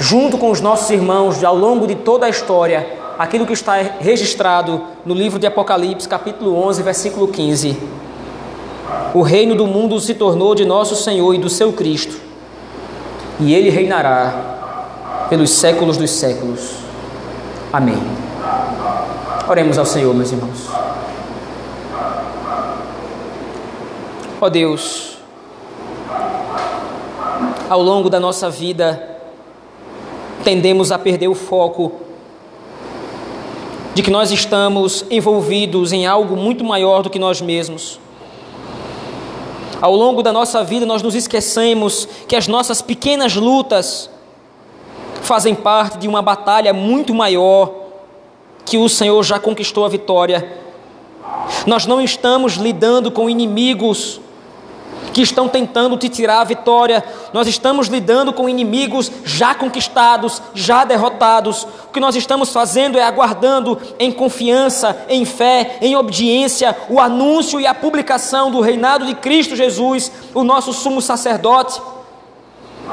junto 0.00 0.36
com 0.36 0.50
os 0.50 0.60
nossos 0.60 0.90
irmãos, 0.90 1.44
ao 1.44 1.54
longo 1.54 1.86
de 1.86 1.94
toda 1.94 2.26
a 2.26 2.28
história, 2.28 2.98
aquilo 3.16 3.46
que 3.46 3.52
está 3.52 3.74
registrado 4.00 4.82
no 5.06 5.14
livro 5.14 5.38
de 5.38 5.46
Apocalipse, 5.46 6.08
capítulo 6.08 6.56
11, 6.56 6.82
versículo 6.82 7.28
15 7.28 8.00
o 9.12 9.22
reino 9.22 9.56
do 9.56 9.66
mundo 9.66 9.98
se 9.98 10.14
tornou 10.14 10.54
de 10.54 10.64
nosso 10.64 10.94
Senhor 10.94 11.34
e 11.34 11.38
do 11.38 11.48
seu 11.48 11.72
Cristo, 11.72 12.16
e 13.40 13.52
ele 13.52 13.68
reinará 13.68 15.26
pelos 15.28 15.50
séculos 15.50 15.96
dos 15.96 16.10
séculos. 16.10 16.76
Amém. 17.72 18.00
Oremos 19.48 19.78
ao 19.78 19.86
Senhor, 19.86 20.14
meus 20.14 20.30
irmãos. 20.30 20.68
Ó 24.40 24.48
Deus, 24.48 25.18
ao 27.68 27.82
longo 27.82 28.08
da 28.08 28.20
nossa 28.20 28.48
vida, 28.48 29.09
tendemos 30.44 30.90
a 30.90 30.98
perder 30.98 31.28
o 31.28 31.34
foco 31.34 31.92
de 33.94 34.02
que 34.02 34.10
nós 34.10 34.30
estamos 34.30 35.04
envolvidos 35.10 35.92
em 35.92 36.06
algo 36.06 36.36
muito 36.36 36.64
maior 36.64 37.02
do 37.02 37.10
que 37.10 37.18
nós 37.18 37.40
mesmos. 37.40 37.98
Ao 39.80 39.94
longo 39.94 40.22
da 40.22 40.32
nossa 40.32 40.62
vida, 40.62 40.84
nós 40.84 41.02
nos 41.02 41.14
esquecemos 41.14 42.06
que 42.28 42.36
as 42.36 42.46
nossas 42.46 42.82
pequenas 42.82 43.34
lutas 43.34 44.10
fazem 45.22 45.54
parte 45.54 45.98
de 45.98 46.06
uma 46.06 46.22
batalha 46.22 46.72
muito 46.72 47.14
maior 47.14 47.72
que 48.64 48.76
o 48.76 48.88
Senhor 48.88 49.22
já 49.22 49.38
conquistou 49.38 49.84
a 49.84 49.88
vitória. 49.88 50.60
Nós 51.66 51.86
não 51.86 52.00
estamos 52.00 52.54
lidando 52.54 53.10
com 53.10 53.28
inimigos 53.28 54.20
que 55.12 55.22
estão 55.22 55.48
tentando 55.48 55.96
te 55.96 56.08
tirar 56.08 56.40
a 56.40 56.44
vitória. 56.44 57.04
Nós 57.32 57.46
estamos 57.46 57.88
lidando 57.88 58.32
com 58.32 58.48
inimigos 58.48 59.10
já 59.24 59.54
conquistados, 59.54 60.40
já 60.54 60.84
derrotados. 60.84 61.64
O 61.88 61.92
que 61.92 62.00
nós 62.00 62.16
estamos 62.16 62.50
fazendo 62.50 62.98
é 62.98 63.02
aguardando 63.02 63.78
em 63.98 64.12
confiança, 64.12 65.04
em 65.08 65.24
fé, 65.24 65.78
em 65.80 65.96
obediência, 65.96 66.76
o 66.88 67.00
anúncio 67.00 67.60
e 67.60 67.66
a 67.66 67.74
publicação 67.74 68.50
do 68.50 68.60
reinado 68.60 69.06
de 69.06 69.14
Cristo 69.14 69.56
Jesus, 69.56 70.10
o 70.34 70.44
nosso 70.44 70.72
sumo 70.72 71.02
sacerdote, 71.02 71.80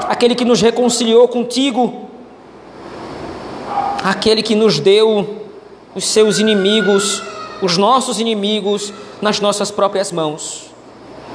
aquele 0.00 0.34
que 0.34 0.44
nos 0.44 0.60
reconciliou 0.60 1.28
contigo, 1.28 2.08
aquele 4.02 4.42
que 4.42 4.54
nos 4.54 4.80
deu 4.80 5.44
os 5.94 6.04
seus 6.04 6.38
inimigos, 6.38 7.22
os 7.62 7.76
nossos 7.76 8.20
inimigos, 8.20 8.92
nas 9.20 9.40
nossas 9.40 9.70
próprias 9.70 10.12
mãos 10.12 10.67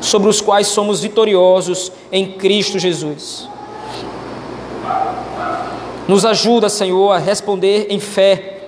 sobre 0.03 0.27
os 0.27 0.41
quais 0.41 0.67
somos 0.67 0.99
vitoriosos 1.01 1.91
em 2.11 2.33
Cristo 2.33 2.77
Jesus. 2.77 3.47
Nos 6.07 6.25
ajuda, 6.25 6.67
Senhor, 6.67 7.11
a 7.13 7.17
responder 7.17 7.87
em 7.89 7.99
fé. 8.01 8.67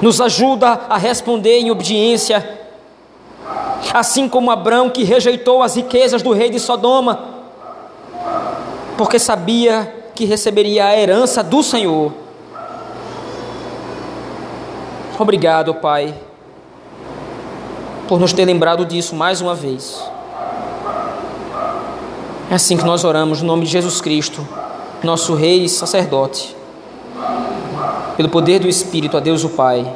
Nos 0.00 0.20
ajuda 0.20 0.82
a 0.88 0.96
responder 0.96 1.58
em 1.58 1.70
obediência. 1.70 2.58
Assim 3.92 4.28
como 4.28 4.52
Abraão 4.52 4.88
que 4.88 5.02
rejeitou 5.02 5.62
as 5.62 5.74
riquezas 5.74 6.22
do 6.22 6.32
rei 6.32 6.48
de 6.48 6.60
Sodoma, 6.60 7.24
porque 8.96 9.18
sabia 9.18 9.92
que 10.14 10.24
receberia 10.24 10.86
a 10.86 10.96
herança 10.96 11.42
do 11.42 11.60
Senhor. 11.60 12.12
Obrigado, 15.18 15.74
Pai 15.74 16.29
por 18.10 18.18
nos 18.18 18.32
ter 18.32 18.44
lembrado 18.44 18.84
disso 18.84 19.14
mais 19.14 19.40
uma 19.40 19.54
vez. 19.54 20.02
É 22.50 22.56
assim 22.56 22.76
que 22.76 22.84
nós 22.84 23.04
oramos 23.04 23.40
no 23.40 23.46
nome 23.46 23.64
de 23.64 23.70
Jesus 23.70 24.00
Cristo, 24.00 24.44
nosso 25.00 25.32
Rei 25.36 25.66
e 25.66 25.68
sacerdote. 25.68 26.56
Pelo 28.16 28.28
poder 28.28 28.58
do 28.58 28.66
Espírito, 28.66 29.16
a 29.16 29.20
Deus 29.20 29.44
o 29.44 29.50
Pai. 29.50 29.88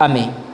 Amém. 0.00 0.45